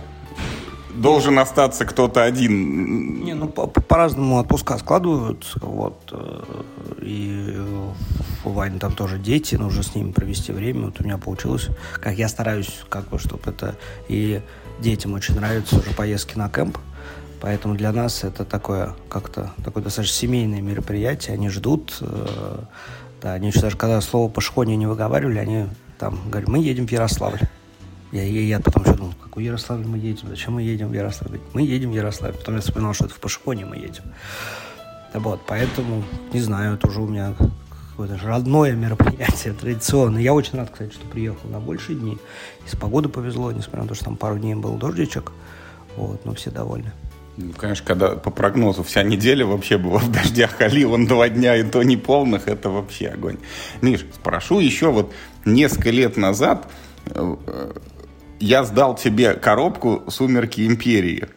[0.93, 3.23] Должен остаться кто-то один.
[3.23, 6.09] Не, ну по- по-разному отпуска складывают, вот.
[6.11, 6.63] Э,
[7.01, 7.55] и
[8.43, 10.85] у Вани там тоже дети, нужно с ними провести время.
[10.85, 11.67] Вот у меня получилось,
[12.01, 13.75] как я стараюсь, как бы, чтобы это
[14.07, 14.41] и
[14.79, 16.77] детям очень нравятся уже поездки на кемп.
[17.39, 21.35] Поэтому для нас это такое как-то такое достаточно семейное мероприятие.
[21.35, 21.97] Они ждут.
[22.01, 22.59] Э,
[23.21, 25.67] да, они еще даже когда слово Пашхоне не выговаривали, они
[25.97, 27.41] там говорят, мы едем в Ярославль.
[28.11, 31.39] Я, я, я потом еще думал, какой Ярославль мы едем, зачем мы едем в Ярославль?
[31.53, 32.33] Мы едем в Ярославль.
[32.33, 34.03] Потом я вспоминал, что это в Пашхоне мы едем.
[35.13, 37.33] Вот, поэтому, не знаю, это уже у меня
[37.91, 40.21] какое-то родное мероприятие, традиционное.
[40.21, 42.17] Я очень рад, кстати, что приехал на большие дни.
[42.65, 45.31] И с погодой повезло, несмотря на то, что там пару дней был дождичек.
[45.95, 46.91] Вот, но все довольны.
[47.37, 51.55] Ну, конечно, когда по прогнозу вся неделя вообще была в дождях, а он два дня,
[51.55, 53.37] и то не полных, это вообще огонь.
[53.81, 55.13] Миш, спрошу еще, вот
[55.45, 56.67] несколько лет назад
[57.05, 57.35] э,
[58.39, 61.27] я сдал тебе коробку «Сумерки империи».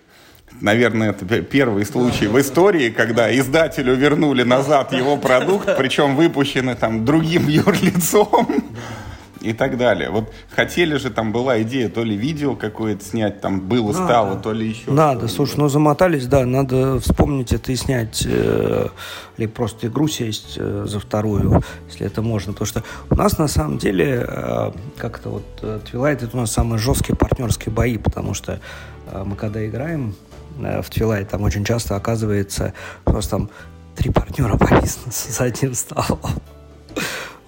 [0.62, 7.04] Наверное, это первый случай в истории, когда издателю вернули назад его продукт, причем выпущенный там
[7.04, 8.48] другим юрлицом
[9.40, 10.10] и так далее.
[10.10, 14.04] Вот хотели же, там была идея то ли видео какое-то снять, там было, надо.
[14.04, 14.90] стало, то ли еще.
[14.90, 18.88] Надо, слушай, ну замотались, да, надо вспомнить это и снять, э,
[19.36, 22.52] или просто игру сесть э, за вторую, если это можно.
[22.52, 26.52] Потому что у нас на самом деле э, как-то вот э, Twilight это у нас
[26.52, 28.60] самые жесткие партнерские бои, потому что
[29.10, 30.14] э, мы когда играем
[30.58, 32.74] э, в Twilight, там очень часто оказывается
[33.04, 33.50] просто там
[33.96, 36.20] три партнера по бизнесу за одним столом.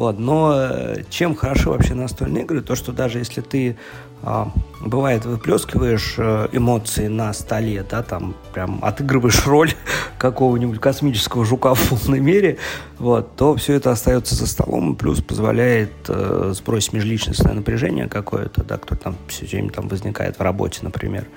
[0.03, 0.18] Вот.
[0.18, 3.76] Но э, чем хорошо вообще настольные игры, то, что даже если ты,
[4.24, 4.50] а,
[4.80, 9.74] бывает, выплескиваешь э, эмоции на столе, да, там прям отыгрываешь роль
[10.18, 12.59] какого-нибудь космического жука в полной мере,
[12.98, 18.78] вот, то все это остается за столом, плюс позволяет э, сбросить межличностное напряжение какое-то, да,
[18.78, 21.28] которое там все время там возникает в работе, например,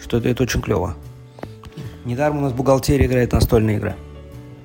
[0.00, 0.94] что это, это очень клево.
[2.04, 3.96] Недаром у нас бухгалтерия играет настольные игры.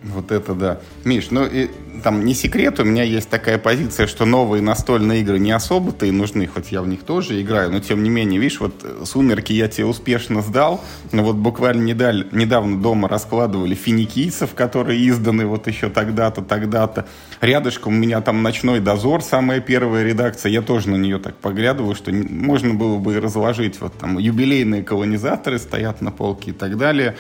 [0.03, 0.79] Вот это да.
[1.03, 1.69] Миш, ну и
[2.03, 6.11] там не секрет, у меня есть такая позиция, что новые настольные игры не особо-то и
[6.11, 9.67] нужны, хоть я в них тоже играю, но тем не менее, видишь, вот «Сумерки» я
[9.67, 15.89] тебе успешно сдал, но вот буквально недаль, недавно дома раскладывали «Финикийцев», которые изданы вот еще
[15.89, 17.07] тогда-то, тогда-то.
[17.41, 21.95] Рядышком у меня там «Ночной дозор», самая первая редакция, я тоже на нее так поглядываю,
[21.95, 23.81] что можно было бы и разложить.
[23.81, 27.15] Вот там юбилейные колонизаторы стоят на полке и так далее.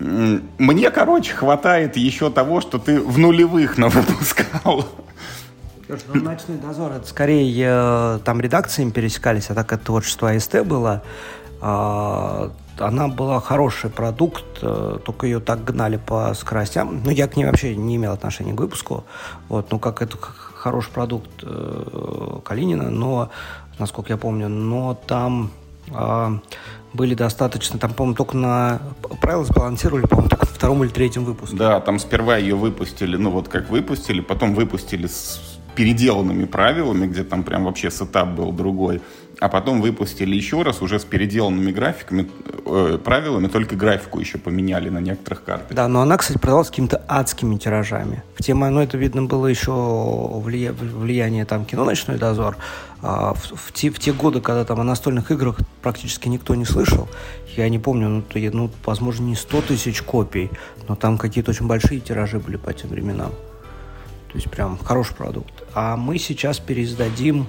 [0.00, 4.86] Мне, короче, хватает еще того, что ты в нулевых навыпускал.
[5.88, 11.02] Ну, «Ночной дозор»— это скорее э, там редакциями пересекались, а так это творчество АСТ было.
[11.60, 17.02] А, она была хороший продукт, э, только ее так гнали по скоростям.
[17.04, 19.04] Ну, я к ней вообще не имел отношения к выпуску.
[19.48, 23.30] Вот, ну, как это хороший продукт э, Калинина, но,
[23.78, 25.50] насколько я помню, но там
[25.92, 26.38] а,
[26.92, 28.80] были достаточно, там, по-моему, только на
[29.20, 31.56] правила сбалансировали, по-моему, только на втором или третьем выпуске.
[31.56, 35.40] Да, там сперва ее выпустили, ну вот как выпустили, потом выпустили с
[35.74, 39.00] переделанными правилами, где там прям вообще сетап был другой,
[39.40, 42.30] а потом выпустили еще раз уже с переделанными графиками,
[42.66, 45.74] э, правилами, только графику еще поменяли на некоторых картах.
[45.74, 48.22] Да, но она, кстати, продавалась какими-то адскими тиражами.
[48.36, 50.72] В те, ну, это, видно, было еще влия...
[50.72, 52.58] влияние там кино «Ночной дозор»,
[53.02, 56.66] а в, в, те, в те годы, когда там о настольных играх практически никто не
[56.66, 57.08] слышал,
[57.56, 60.50] я не помню, ну, то, ну возможно, не 100 тысяч копий,
[60.86, 63.30] но там какие-то очень большие тиражи были по тем временам.
[64.28, 65.52] То есть прям хороший продукт.
[65.74, 67.48] А мы сейчас переиздадим,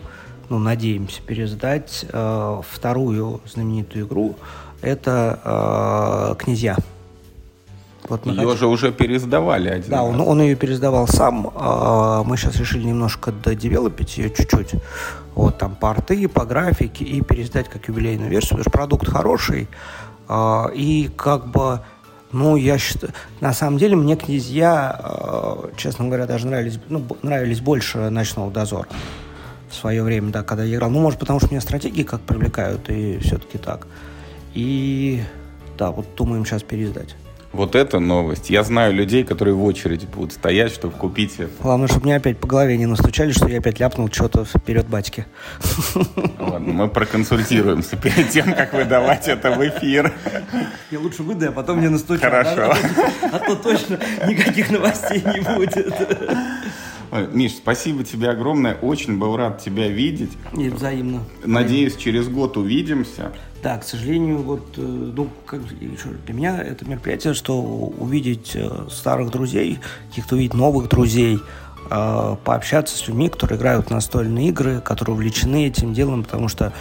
[0.51, 4.35] ну, надеемся переиздать э, вторую знаменитую игру.
[4.81, 6.75] Это э, «Князья».
[8.09, 8.57] Вот ее хотим...
[8.57, 10.07] же уже пересдавали один Да, раз.
[10.07, 11.51] он, он ее пересдавал сам.
[11.55, 14.71] А, мы сейчас решили немножко додевелопить ее чуть-чуть.
[15.35, 19.69] Вот там порты, по графике и пересдать как юбилейную версию, потому что продукт хороший.
[20.27, 21.79] А, и как бы,
[22.33, 27.61] ну, я считаю, на самом деле мне князья, а, честно говоря, даже нравились, ну, нравились
[27.61, 28.87] больше ночного дозора
[29.71, 30.89] в свое время, да, когда я играл.
[30.89, 33.87] Ну, может, потому что меня стратегии как привлекают, и все-таки так.
[34.53, 35.23] И
[35.77, 37.15] да, вот думаем сейчас переиздать.
[37.53, 38.49] Вот это новость.
[38.49, 41.51] Я знаю людей, которые в очереди будут стоять, чтобы купить это.
[41.61, 45.25] Главное, чтобы мне опять по голове не настучали, что я опять ляпнул что-то вперед батьки.
[46.39, 50.13] Ладно, мы проконсультируемся перед тем, как выдавать это в эфир.
[50.91, 52.23] Я лучше выдай, а потом мне настучат.
[52.23, 52.73] Хорошо.
[53.33, 55.93] А то точно никаких новостей не будет.
[57.11, 58.75] Миш, спасибо тебе огромное.
[58.75, 60.31] Очень был рад тебя видеть.
[60.57, 61.23] И взаимно.
[61.43, 63.31] Надеюсь, через год увидимся.
[63.61, 69.29] Да, к сожалению, вот, э, ну, как, для меня это мероприятие, что увидеть э, старых
[69.29, 71.39] друзей, каких-то увидеть новых друзей,
[71.91, 76.73] э, пообщаться с людьми, которые играют в настольные игры, которые увлечены этим делом, потому что,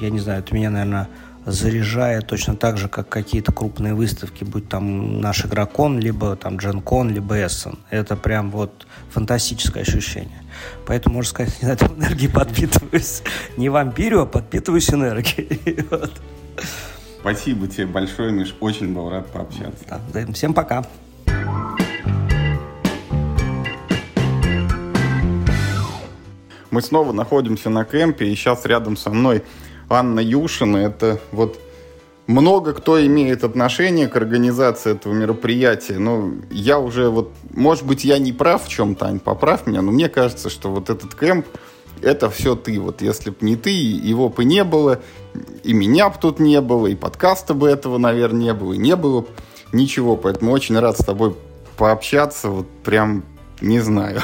[0.00, 1.08] я не знаю, это меня, наверное,
[1.44, 7.10] заряжает точно так же, как какие-то крупные выставки, будь там наш игрокон, либо там Дженкон,
[7.10, 7.78] либо Эссен.
[7.90, 10.42] Это прям вот фантастическое ощущение.
[10.86, 13.22] Поэтому, можно сказать, не знаю, энергией подпитываюсь.
[13.56, 15.86] Не вампирю, а подпитываюсь энергией.
[15.90, 16.12] Вот.
[17.20, 18.54] Спасибо тебе большое, Миш.
[18.58, 20.00] Очень был рад пообщаться.
[20.12, 20.84] Да, всем пока.
[26.70, 29.44] Мы снова находимся на кемпе, и сейчас рядом со мной
[29.92, 30.78] Анна Юшина.
[30.78, 31.58] Это вот
[32.26, 35.98] много кто имеет отношение к организации этого мероприятия.
[35.98, 39.92] Но я уже вот, может быть, я не прав в чем-то, Ань, поправь меня, но
[39.92, 41.46] мне кажется, что вот этот кемп,
[42.00, 42.78] это все ты.
[42.80, 45.00] Вот если бы не ты, его бы не было,
[45.62, 48.96] и меня бы тут не было, и подкаста бы этого, наверное, не было, и не
[48.96, 49.28] было бы
[49.72, 50.16] ничего.
[50.16, 51.36] Поэтому очень рад с тобой
[51.76, 53.24] пообщаться, вот прям
[53.60, 54.22] не знаю.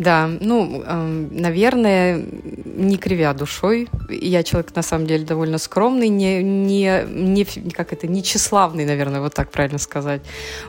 [0.00, 2.24] Да, ну, э, наверное,
[2.64, 3.86] не кривя душой.
[4.08, 9.20] Я человек, на самом деле, довольно скромный, не, не, не, как это, не тщеславный, наверное,
[9.20, 10.22] вот так правильно сказать.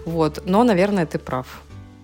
[0.06, 0.44] Вот.
[0.46, 1.48] Но, наверное, ты прав.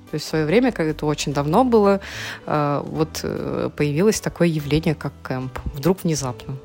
[0.09, 1.99] То есть в свое время, как это очень давно было,
[2.45, 5.59] э, вот э, появилось такое явление, как кемп.
[5.73, 6.55] Вдруг внезапно.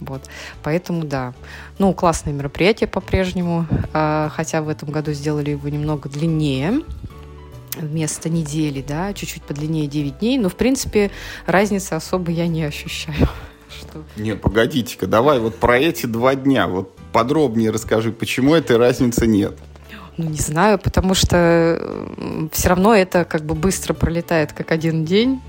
[0.00, 0.22] Вот.
[0.62, 1.34] Поэтому да.
[1.76, 6.80] Ну, классное мероприятие по-прежнему, э, хотя в этом году сделали его немного длиннее
[7.76, 11.10] вместо недели, да, чуть-чуть подлиннее 9 дней, но, в принципе,
[11.46, 13.28] разницы особо я не ощущаю.
[13.68, 14.02] Что...
[14.16, 19.58] Нет, погодите-ка, давай вот про эти два дня, вот подробнее расскажи, почему этой разницы нет.
[20.18, 21.80] Ну, не знаю, потому что
[22.52, 25.40] все равно это как бы быстро пролетает как один день,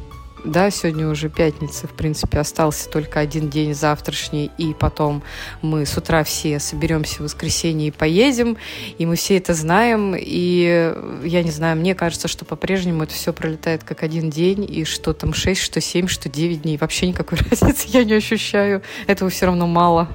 [0.43, 5.23] да, сегодня уже пятница, в принципе, остался только один день завтрашний, и потом
[5.61, 8.57] мы с утра все соберемся в воскресенье и поедем,
[8.97, 13.31] и мы все это знаем, и я не знаю, мне кажется, что по-прежнему это все
[13.31, 17.37] пролетает как один день, и что там 6, что 7, что 9 дней, вообще никакой
[17.49, 20.09] разницы я не ощущаю, этого все равно мало,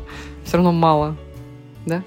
[0.44, 1.16] все равно мало,
[1.86, 2.02] да?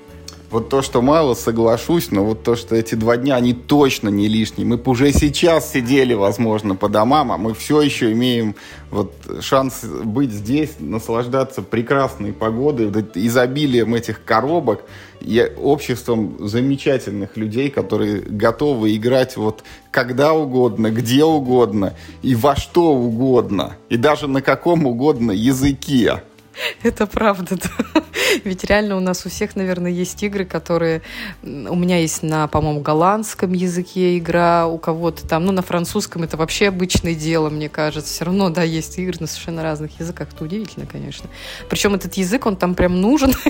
[0.52, 4.28] Вот то, что мало, соглашусь, но вот то, что эти два дня, они точно не
[4.28, 4.68] лишние.
[4.68, 8.56] Мы уже сейчас сидели, возможно, по домам, а мы все еще имеем
[8.90, 14.84] вот шанс быть здесь, наслаждаться прекрасной погодой, вот изобилием этих коробок
[15.22, 22.94] и обществом замечательных людей, которые готовы играть вот когда угодно, где угодно и во что
[22.94, 26.24] угодно, и даже на каком угодно языке.
[26.84, 28.04] Это правда, да.
[28.44, 31.02] Ведь реально у нас у всех, наверное, есть игры, которые...
[31.44, 36.38] У меня есть на, по-моему, голландском языке игра, у кого-то там, ну, на французском это
[36.38, 38.14] вообще обычное дело, мне кажется.
[38.14, 40.30] Все равно, да, есть игры на совершенно разных языках.
[40.34, 41.30] Это удивительно, конечно.
[41.70, 43.34] Причем этот язык, он там прям нужен.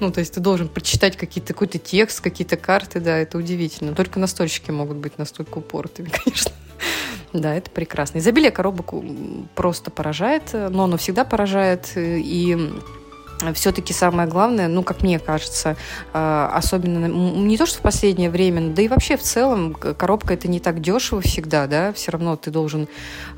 [0.00, 3.94] Ну, то есть ты должен прочитать какие-то, какой-то текст, какие-то карты, да, это удивительно.
[3.94, 6.52] Только настольщики могут быть настолько упоротыми, конечно.
[7.32, 8.18] Да, это прекрасно.
[8.18, 8.94] Изобилие коробок
[9.54, 11.92] просто поражает, но оно всегда поражает.
[11.96, 12.56] И
[13.54, 15.76] все-таки самое главное, ну, как мне кажется,
[16.12, 20.48] э, особенно не то, что в последнее время, да и вообще в целом коробка это
[20.48, 22.88] не так дешево всегда, да, все равно ты должен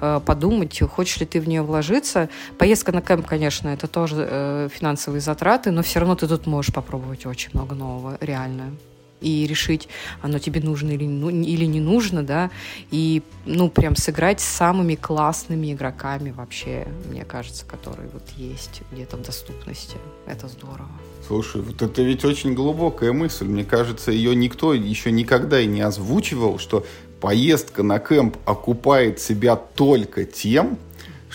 [0.00, 2.28] э, подумать, хочешь ли ты в нее вложиться.
[2.58, 6.72] Поездка на кемп, конечно, это тоже э, финансовые затраты, но все равно ты тут можешь
[6.72, 8.72] попробовать очень много нового, реально
[9.20, 9.88] и решить,
[10.22, 12.50] оно тебе нужно или, ну, или не нужно, да,
[12.90, 19.16] и, ну, прям сыграть с самыми классными игроками вообще, мне кажется, которые вот есть где-то
[19.16, 19.96] в доступности.
[20.26, 20.90] Это здорово.
[21.26, 23.46] Слушай, вот это ведь очень глубокая мысль.
[23.46, 26.86] Мне кажется, ее никто еще никогда и не озвучивал, что
[27.20, 30.78] поездка на кемп окупает себя только тем,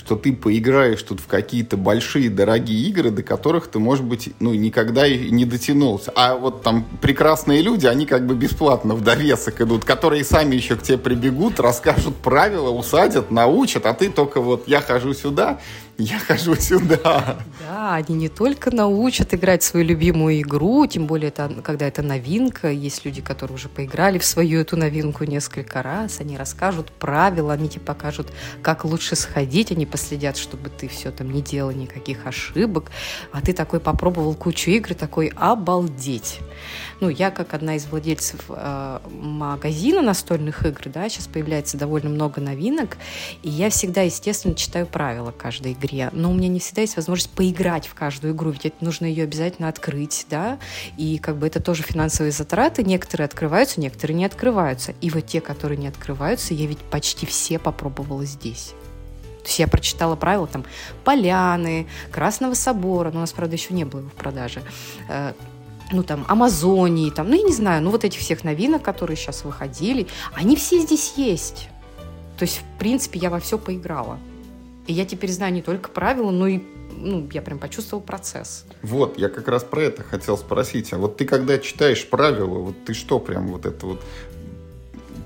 [0.06, 4.54] что ты поиграешь тут в какие-то большие дорогие игры, до которых ты, может быть, ну,
[4.54, 6.12] никогда и не дотянулся.
[6.16, 10.76] А вот там прекрасные люди, они как бы бесплатно в довесок идут, которые сами еще
[10.76, 15.60] к тебе прибегут, расскажут правила, усадят, научат, а ты только вот я хожу сюда,
[15.98, 17.38] я хожу сюда.
[17.60, 22.72] Да, они не только научат играть свою любимую игру, тем более, это, когда это новинка,
[22.72, 27.70] есть люди, которые уже поиграли в свою эту новинку несколько раз, они расскажут правила, они
[27.70, 28.32] тебе покажут,
[28.62, 32.92] как лучше сходить, они последят, чтобы ты все там не делал никаких ошибок,
[33.32, 36.40] а ты такой попробовал кучу игр, такой обалдеть.
[37.00, 42.42] Ну, я как одна из владельцев э, магазина настольных игр, да, сейчас появляется довольно много
[42.42, 42.98] новинок,
[43.42, 47.32] и я всегда, естественно, читаю правила каждой игре, но у меня не всегда есть возможность
[47.32, 50.60] поиграть в каждую игру, ведь нужно ее обязательно открыть, да,
[50.98, 55.42] и как бы это тоже финансовые затраты, некоторые открываются, некоторые не открываются, и вот те,
[55.42, 58.74] которые не открываются, я ведь почти все попробовала здесь.
[59.44, 60.64] То есть я прочитала правила там
[61.04, 64.62] Поляны, Красного собора, но у нас, правда, еще не было его в продаже,
[65.10, 65.34] э,
[65.94, 69.46] ну, там, Амазонии, там, ну, я не знаю, ну, вот этих всех новинок, которые сейчас
[69.46, 71.70] выходили, они все здесь есть.
[72.38, 74.20] То есть, в принципе, я во все поиграла.
[74.88, 76.60] И я теперь знаю не только правила, но и
[76.96, 78.66] ну, я прям почувствовал процесс.
[78.82, 80.94] Вот, я как раз про это хотел спросить.
[80.94, 84.02] А вот ты когда читаешь правила, вот ты что прям вот это вот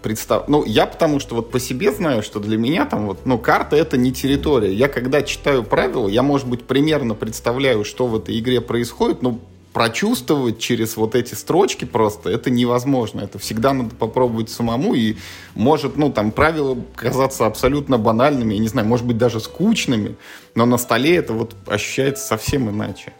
[0.03, 0.47] представ...
[0.47, 3.75] Ну, я потому что вот по себе знаю, что для меня там вот, ну, карта
[3.75, 4.73] это не территория.
[4.73, 9.39] Я когда читаю правила, я, может быть, примерно представляю, что в этой игре происходит, но
[9.77, 13.21] прочувствовать через вот эти строчки просто, это невозможно.
[13.21, 15.17] Это всегда надо попробовать самому, и
[15.53, 20.15] может, ну, там, правила казаться абсолютно банальными, я не знаю, может быть, даже скучными,
[20.55, 23.13] но на столе это вот ощущается совсем иначе.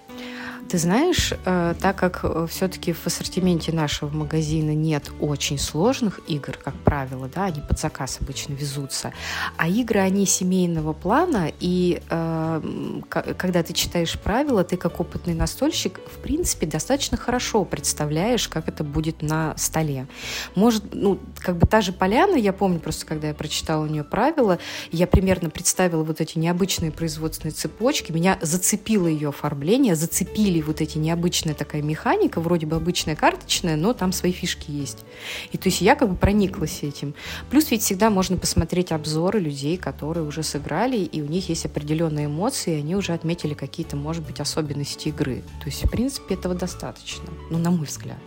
[0.70, 6.58] Ты знаешь, э, так как э, все-таки в ассортименте нашего магазина нет очень сложных игр,
[6.62, 9.14] как правило, да, они под заказ обычно везутся,
[9.56, 12.62] а игры, они семейного плана, и э,
[13.10, 18.84] когда ты читаешь правила, ты как опытный настольщик, в принципе, достаточно хорошо представляешь, как это
[18.84, 20.08] будет на столе.
[20.56, 24.04] Может, ну, как бы та же поляна, я помню просто, когда я прочитала у нее
[24.04, 24.60] правила,
[24.92, 30.82] я примерно представила вот эти необычные производственные цепочки, меня зацепило ее оформление, зацепили или вот
[30.82, 35.06] эти необычная такая механика, вроде бы обычная карточная, но там свои фишки есть.
[35.52, 37.14] И то есть я как бы прониклась этим.
[37.50, 42.26] Плюс ведь всегда можно посмотреть обзоры людей, которые уже сыграли, и у них есть определенные
[42.26, 45.44] эмоции, и они уже отметили какие-то, может быть, особенности игры.
[45.60, 47.30] То есть, в принципе, этого достаточно.
[47.52, 48.18] Ну, на мой взгляд.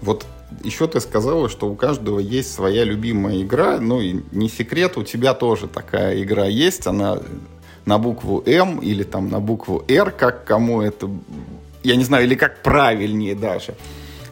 [0.00, 0.24] Вот
[0.64, 5.02] еще ты сказала, что у каждого есть своя любимая игра, ну и не секрет, у
[5.02, 7.20] тебя тоже такая игра есть, она
[7.86, 11.08] на букву М или там на букву Р, как кому это,
[11.82, 13.74] я не знаю, или как правильнее даже.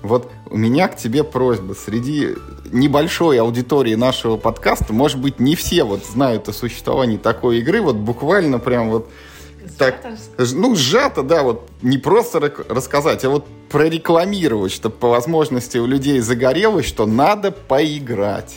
[0.03, 1.75] Вот у меня к тебе просьба.
[1.75, 2.35] Среди
[2.70, 7.97] небольшой аудитории нашего подкаста, может быть, не все вот знают о существовании такой игры, вот
[7.97, 9.11] буквально прям вот
[9.77, 9.97] так,
[10.55, 16.20] ну, сжато, да, вот не просто рассказать, а вот прорекламировать, чтобы по возможности у людей
[16.20, 18.57] загорелось, что надо поиграть.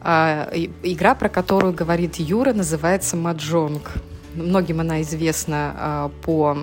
[0.00, 0.50] А,
[0.82, 3.92] игра, про которую говорит Юра, называется «Маджонг».
[4.34, 6.56] Многим она известна а, по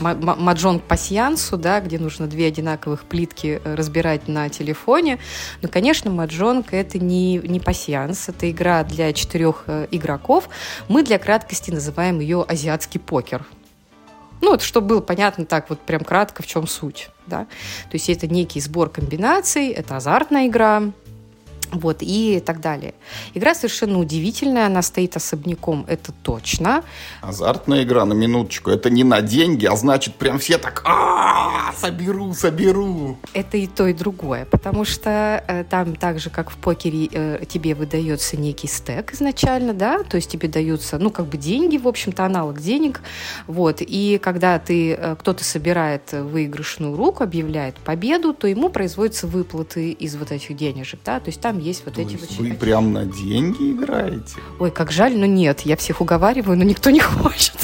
[0.00, 5.18] маджонг пасьянсу, да, где нужно две одинаковых плитки э, разбирать на телефоне.
[5.60, 10.48] Но, конечно, маджонг это не, не пасьянс, это игра для четырех э, игроков.
[10.88, 13.44] Мы для краткости называем ее азиатский покер.
[14.40, 17.10] Ну, вот, чтобы было понятно так вот прям кратко, в чем суть.
[17.26, 17.44] Да?
[17.90, 20.84] То есть это некий сбор комбинаций, это азартная игра,
[21.70, 22.94] вот, и так далее.
[23.34, 26.84] Игра совершенно удивительная, она стоит особняком, это точно.
[27.20, 32.34] Азартная игра, на минуточку, это не на деньги, а значит, прям все так, а соберу,
[32.34, 33.18] соберу.
[33.32, 37.44] Это и то, и другое, потому что э, там так же, как в покере, э,
[37.48, 41.88] тебе выдается некий стек изначально, да, то есть тебе даются, ну, как бы деньги, в
[41.88, 43.02] общем-то, аналог денег,
[43.46, 49.90] вот, и когда ты, э, кто-то собирает выигрышную руку, объявляет победу, то ему производятся выплаты
[49.90, 52.30] из вот этих денежек, да, то есть там есть вот То эти вот...
[52.32, 54.36] Вы прям на деньги играете?
[54.58, 57.56] Ой, как жаль, но нет, я всех уговариваю, но никто не хочет.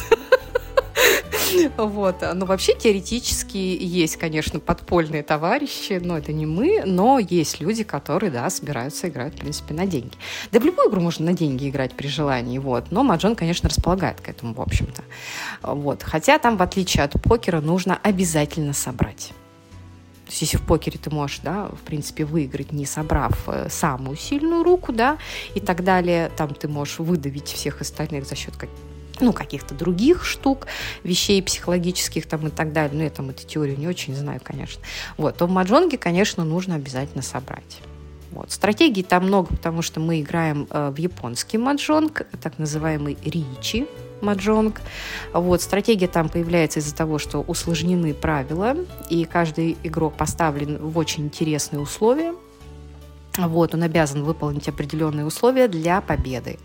[1.77, 2.17] Вот.
[2.35, 8.31] Но вообще теоретически есть, конечно, подпольные товарищи, но это не мы, но есть люди, которые,
[8.31, 10.17] да, собираются играть, в принципе, на деньги.
[10.51, 12.91] Да в любую игру можно на деньги играть при желании, вот.
[12.91, 15.03] Но Маджон, конечно, располагает к этому, в общем-то.
[15.63, 16.03] Вот.
[16.03, 19.33] Хотя там, в отличие от покера, нужно обязательно собрать.
[20.33, 24.17] То есть если в покере ты можешь, да, в принципе, выиграть, не собрав э, самую
[24.17, 25.19] сильную руку, да,
[25.55, 28.55] и так далее, там ты можешь выдавить всех остальных за счет
[29.21, 30.69] ну, каких-то других штук,
[31.05, 32.97] вещей психологических там и так далее.
[32.97, 34.83] Ну, я там эту теорию не очень знаю, конечно.
[35.19, 37.81] Вот, то в маджонге, конечно, нужно обязательно собрать.
[38.31, 38.51] Вот.
[38.53, 43.87] Стратегий там много, потому что мы играем э, в японский маджонг, так называемый ричи,
[44.23, 44.81] маджонг.
[45.33, 48.77] Вот, стратегия там появляется из-за того, что усложнены правила,
[49.11, 52.35] и каждый игрок поставлен в очень интересные условия.
[53.39, 56.59] Вот, он обязан выполнить определенные условия для победы.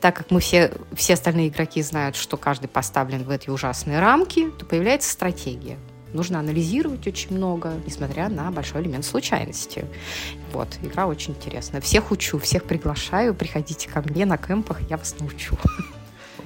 [0.00, 4.50] Так как мы все, все остальные игроки знают, что каждый поставлен в эти ужасные рамки,
[4.50, 5.78] то появляется стратегия.
[6.12, 9.84] Нужно анализировать очень много, несмотря на большой элемент случайности.
[10.52, 11.80] Вот, игра очень интересная.
[11.80, 15.56] Всех учу, всех приглашаю, приходите ко мне на кемпах, я вас научу.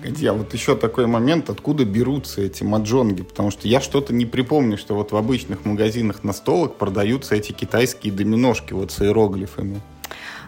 [0.04, 3.22] Погоди, а вот еще такой момент, откуда берутся эти маджонги?
[3.22, 7.52] Потому что я что-то не припомню, что вот в обычных магазинах на столах продаются эти
[7.52, 9.80] китайские доминошки вот с иероглифами.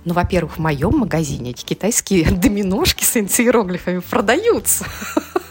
[0.04, 4.84] Ну, во-первых, в моем магазине эти китайские доминошки с иероглифами продаются.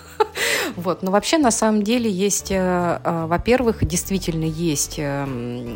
[0.76, 1.04] Вот.
[1.04, 5.26] Но вообще, на самом деле, есть, э, э, во-первых, действительно есть э,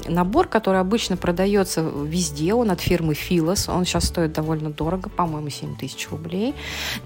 [0.07, 2.53] набор, который обычно продается везде.
[2.53, 3.69] Он от фирмы Филос.
[3.69, 6.53] Он сейчас стоит довольно дорого, по-моему, 7 тысяч рублей.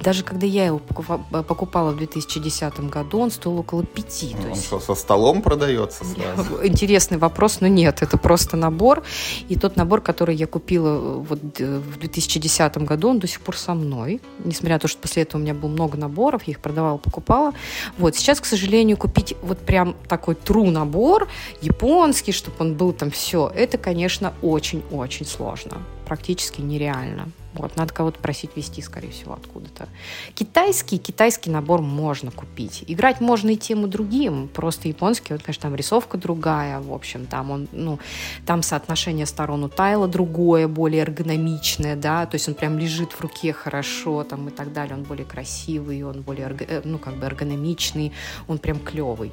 [0.02, 4.36] Даже когда я его покупала в 2010 году, он стоил около 5.
[4.44, 4.66] Он есть...
[4.66, 6.64] что, со столом продается сразу?
[6.66, 9.04] Интересный вопрос, но нет, это просто набор.
[9.50, 13.74] И тот набор, который я купила вот в 2010 году, он до сих пор со
[13.74, 14.22] мной.
[14.44, 17.54] Несмотря на то, что после этого у меня было много наборов, я их продавала, покупала.
[17.98, 21.28] Вот, сейчас, к сожалению, купить вот прям такой true набор,
[21.62, 25.78] японский, чтобы он был там все, это, конечно, очень-очень сложно.
[26.06, 27.30] практически нереально.
[27.54, 29.88] Вот, надо кого-то просить вести, скорее всего, откуда-то.
[30.34, 32.84] Китайский, китайский набор можно купить.
[32.88, 34.48] Играть можно и тем, и другим.
[34.48, 38.00] Просто японский, вот, конечно, там рисовка другая, в общем, там он, ну,
[38.46, 43.22] там соотношение сторон у тайла другое, более эргономичное, да, то есть он прям лежит в
[43.22, 44.96] руке хорошо, там, и так далее.
[44.96, 48.12] Он более красивый, он более, э, ну, как бы эргономичный,
[48.48, 49.32] он прям клевый.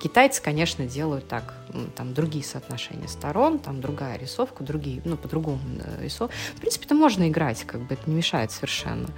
[0.00, 1.54] Китайцы, конечно, делают так,
[1.94, 6.34] там другие соотношения сторон, там другая рисовка, другие, ну, по-другому э, рисовка.
[6.56, 9.08] В принципе, это можно играть, как бы это не мешает совершенно.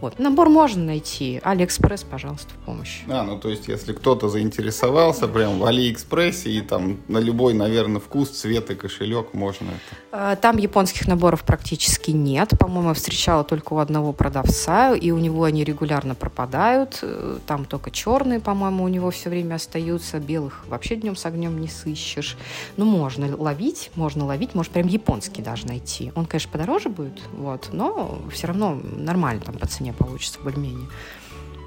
[0.00, 0.18] Вот.
[0.18, 1.40] Набор можно найти.
[1.42, 3.02] Алиэкспресс, пожалуйста, в помощь.
[3.08, 8.00] А, ну то есть, если кто-то заинтересовался прям в Алиэкспрессе и там на любой, наверное,
[8.00, 9.96] вкус, цвет и кошелек можно это.
[10.12, 12.50] А, там японских наборов практически нет.
[12.58, 17.00] По-моему, я встречала только у одного продавца, и у него они регулярно пропадают.
[17.02, 20.18] Э, там только черные, по-моему, у него все время остаются.
[20.18, 22.36] Белых вообще днем с огнем не сыщешь.
[22.76, 26.12] Ну, можно ловить, можно ловить, может, прям японский даже найти.
[26.14, 30.88] Он, конечно, подороже будет, вот, но все равно нормально там по цене мне получится более-менее.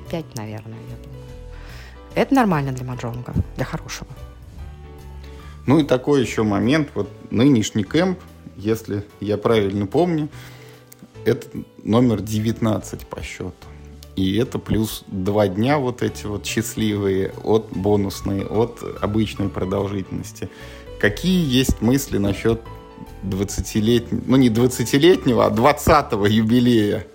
[0.09, 1.23] Пять, наверное, я думаю.
[2.15, 4.09] Это нормально для маджонга, для хорошего.
[5.65, 8.19] Ну и такой еще момент, вот нынешний кемп,
[8.55, 10.29] если я правильно помню,
[11.25, 11.47] это
[11.83, 13.53] номер 19 по счету.
[14.15, 20.49] И это плюс два дня вот эти вот счастливые от бонусные, от обычной продолжительности.
[20.99, 22.61] Какие есть мысли насчет
[23.23, 27.07] 20-летнего, ну не 20-летнего, а 20-го юбилея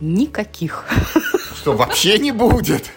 [0.00, 0.84] Никаких.
[1.56, 2.90] Что, вообще не будет?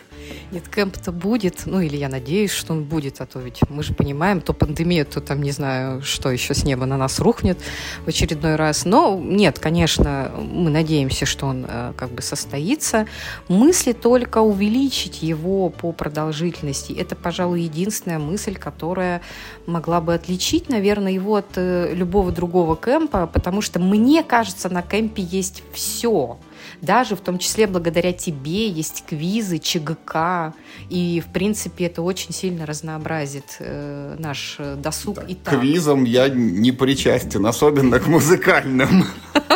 [0.49, 3.93] Нет, кемп-то будет, ну или я надеюсь, что он будет, а то ведь мы же
[3.93, 7.59] понимаем, то пандемия, то там не знаю, что еще с неба на нас рухнет
[8.05, 8.85] в очередной раз.
[8.85, 13.07] Но нет, конечно, мы надеемся, что он э, как бы состоится.
[13.49, 16.93] Мысли только увеличить его по продолжительности.
[16.93, 19.21] Это, пожалуй, единственная мысль, которая
[19.65, 24.81] могла бы отличить, наверное, его от э, любого другого кемпа, потому что мне кажется, на
[24.81, 26.37] кемпе есть все
[26.81, 30.53] даже в том числе благодаря тебе есть квизы, ЧГК,
[30.89, 35.59] и, в принципе, это очень сильно разнообразит э, наш э, досуг да, и так.
[35.59, 39.05] Квизом я не причастен, особенно к музыкальным.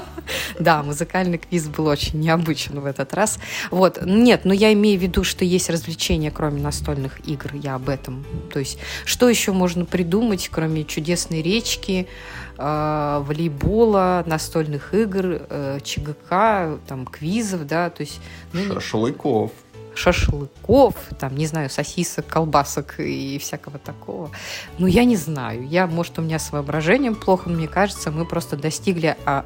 [0.59, 3.39] Да, музыкальный квиз был очень необычен в этот раз.
[3.71, 7.89] Вот, нет, но я имею в виду, что есть развлечения, кроме настольных игр, я об
[7.89, 8.23] этом.
[8.53, 16.78] То есть, что еще можно придумать, кроме чудесной речки, э, волейбола, настольных игр, э, ЧГК,
[16.88, 18.19] там, квизов, да, то есть...
[18.53, 19.52] Ну, Шашлыков
[19.94, 24.32] шашлыков, там, не знаю, сосисок, колбасок и всякого такого.
[24.78, 25.68] Ну, я не знаю.
[25.68, 29.45] Я, может, у меня с воображением плохо, но мне кажется, мы просто достигли а,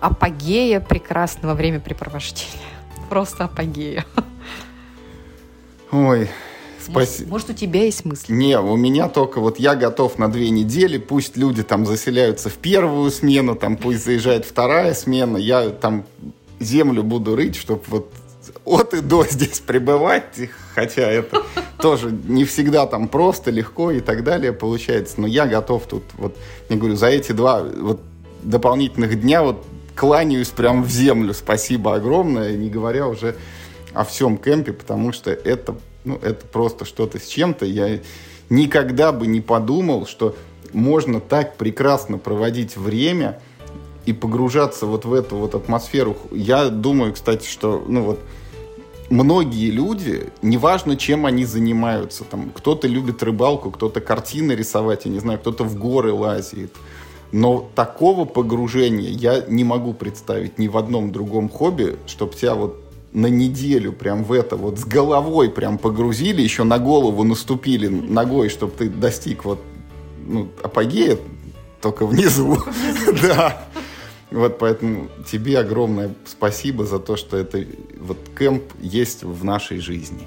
[0.00, 2.50] апогея прекрасного времяпрепровождения.
[3.08, 4.04] Просто апогея.
[5.90, 6.30] Ой,
[6.88, 8.32] Может, может, у тебя есть мысли?
[8.32, 12.54] Не, у меня только вот я готов на две недели, пусть люди там заселяются в
[12.54, 16.04] первую смену, там пусть заезжает вторая смена, я там
[16.60, 18.12] землю буду рыть, чтобы вот
[18.64, 21.42] от и до здесь пребывать, хотя это
[21.78, 26.36] тоже не всегда там просто, легко и так далее получается, но я готов тут, вот,
[26.68, 28.00] я говорю, за эти два вот
[28.42, 29.64] дополнительных дня вот
[29.94, 33.36] кланяюсь прям в землю, спасибо огромное, не говоря уже
[33.92, 37.64] о всем кемпе, потому что это ну, это просто что-то с чем-то.
[37.64, 38.00] Я
[38.50, 40.36] никогда бы не подумал, что
[40.72, 43.40] можно так прекрасно проводить время
[44.04, 46.16] и погружаться вот в эту вот атмосферу.
[46.32, 48.20] Я думаю, кстати, что, ну вот,
[49.10, 55.20] многие люди, неважно, чем они занимаются, там, кто-то любит рыбалку, кто-то картины рисовать, я не
[55.20, 56.74] знаю, кто-то в горы лазит,
[57.30, 62.81] но такого погружения я не могу представить ни в одном другом хобби, чтобы тебя вот
[63.12, 68.48] на неделю прям в это вот с головой прям погрузили, еще на голову наступили ногой,
[68.48, 69.60] чтобы ты достиг вот
[70.26, 71.18] ну, апогея,
[71.80, 72.58] только внизу.
[73.22, 73.64] Да.
[74.30, 77.66] Вот поэтому тебе огромное спасибо за то, что это
[78.00, 80.26] вот кемп есть в нашей жизни.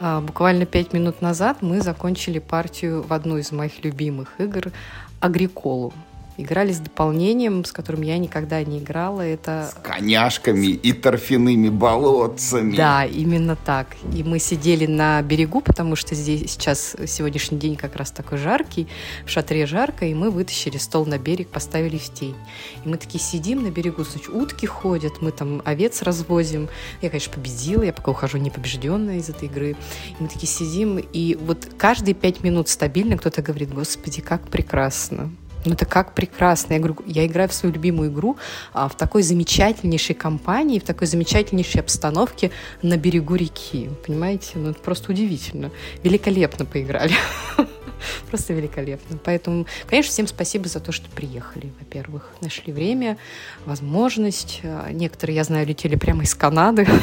[0.00, 4.72] А, буквально пять минут назад мы закончили партию в одну из моих любимых игр
[5.20, 5.92] Агриколу
[6.36, 9.20] играли с дополнением, с которым я никогда не играла.
[9.20, 9.70] Это...
[9.72, 12.76] С коняшками и торфяными болотцами.
[12.76, 13.96] Да, именно так.
[14.14, 18.86] И мы сидели на берегу, потому что здесь сейчас сегодняшний день как раз такой жаркий,
[19.24, 22.36] в шатре жарко, и мы вытащили стол на берег, поставили в тень.
[22.84, 26.68] И мы такие сидим на берегу, значит, утки ходят, мы там овец развозим.
[27.00, 29.70] Я, конечно, победила, я пока ухожу непобежденная из этой игры.
[29.70, 35.30] И мы такие сидим, и вот каждые пять минут стабильно кто-то говорит, господи, как прекрасно
[35.66, 36.74] Ну это как прекрасно.
[36.74, 38.36] Я говорю, я играю в свою любимую игру
[38.72, 42.52] а, в такой замечательнейшей компании, в такой замечательнейшей обстановке
[42.82, 43.90] на берегу реки.
[44.06, 44.52] Понимаете?
[44.54, 45.70] Ну это просто удивительно.
[46.02, 47.14] Великолепно поиграли.
[48.30, 49.18] Просто великолепно.
[49.24, 52.30] Поэтому, конечно, всем спасибо за то, что приехали, во-первых.
[52.40, 53.16] Нашли время,
[53.64, 54.60] возможность.
[54.90, 56.86] Некоторые, я знаю, летели прямо из Канады.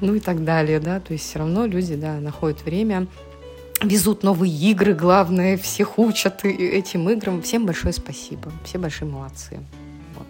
[0.00, 0.98] Ну и так далее, да.
[0.98, 3.06] То есть все равно люди, да, находят время
[3.82, 7.42] везут новые игры, главное, всех учат этим играм.
[7.42, 8.52] Всем большое спасибо.
[8.64, 9.60] Все большие молодцы.
[10.16, 10.26] Вот.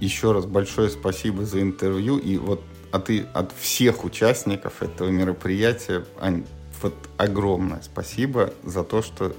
[0.00, 2.18] Еще раз большое спасибо за интервью.
[2.18, 6.44] И вот от, от всех участников этого мероприятия, Ань,
[6.82, 9.34] вот огромное спасибо за то, что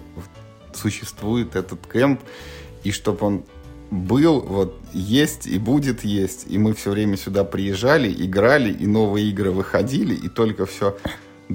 [0.73, 2.21] существует этот кемп,
[2.83, 3.43] и чтобы он
[3.91, 6.45] был, вот, есть и будет есть.
[6.47, 10.97] И мы все время сюда приезжали, играли, и новые игры выходили, и только все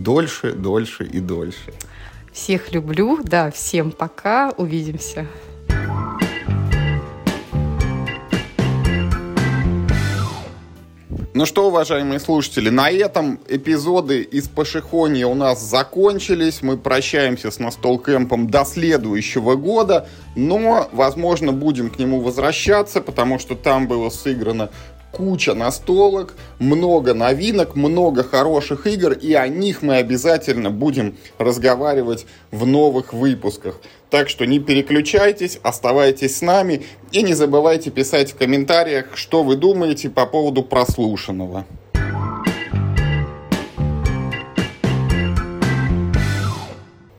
[0.02, 1.72] дольше, дольше и дольше.
[2.32, 5.26] Всех люблю, да, всем пока, увидимся.
[11.38, 16.62] Ну что, уважаемые слушатели, на этом эпизоды из Пашихония у нас закончились.
[16.62, 23.38] Мы прощаемся с Настол Кэмпом до следующего года, но, возможно, будем к нему возвращаться, потому
[23.38, 24.70] что там было сыграно
[25.12, 32.66] куча настолок, много новинок, много хороших игр, и о них мы обязательно будем разговаривать в
[32.66, 33.80] новых выпусках.
[34.10, 36.82] Так что не переключайтесь, оставайтесь с нами
[37.12, 41.66] и не забывайте писать в комментариях, что вы думаете по поводу прослушанного.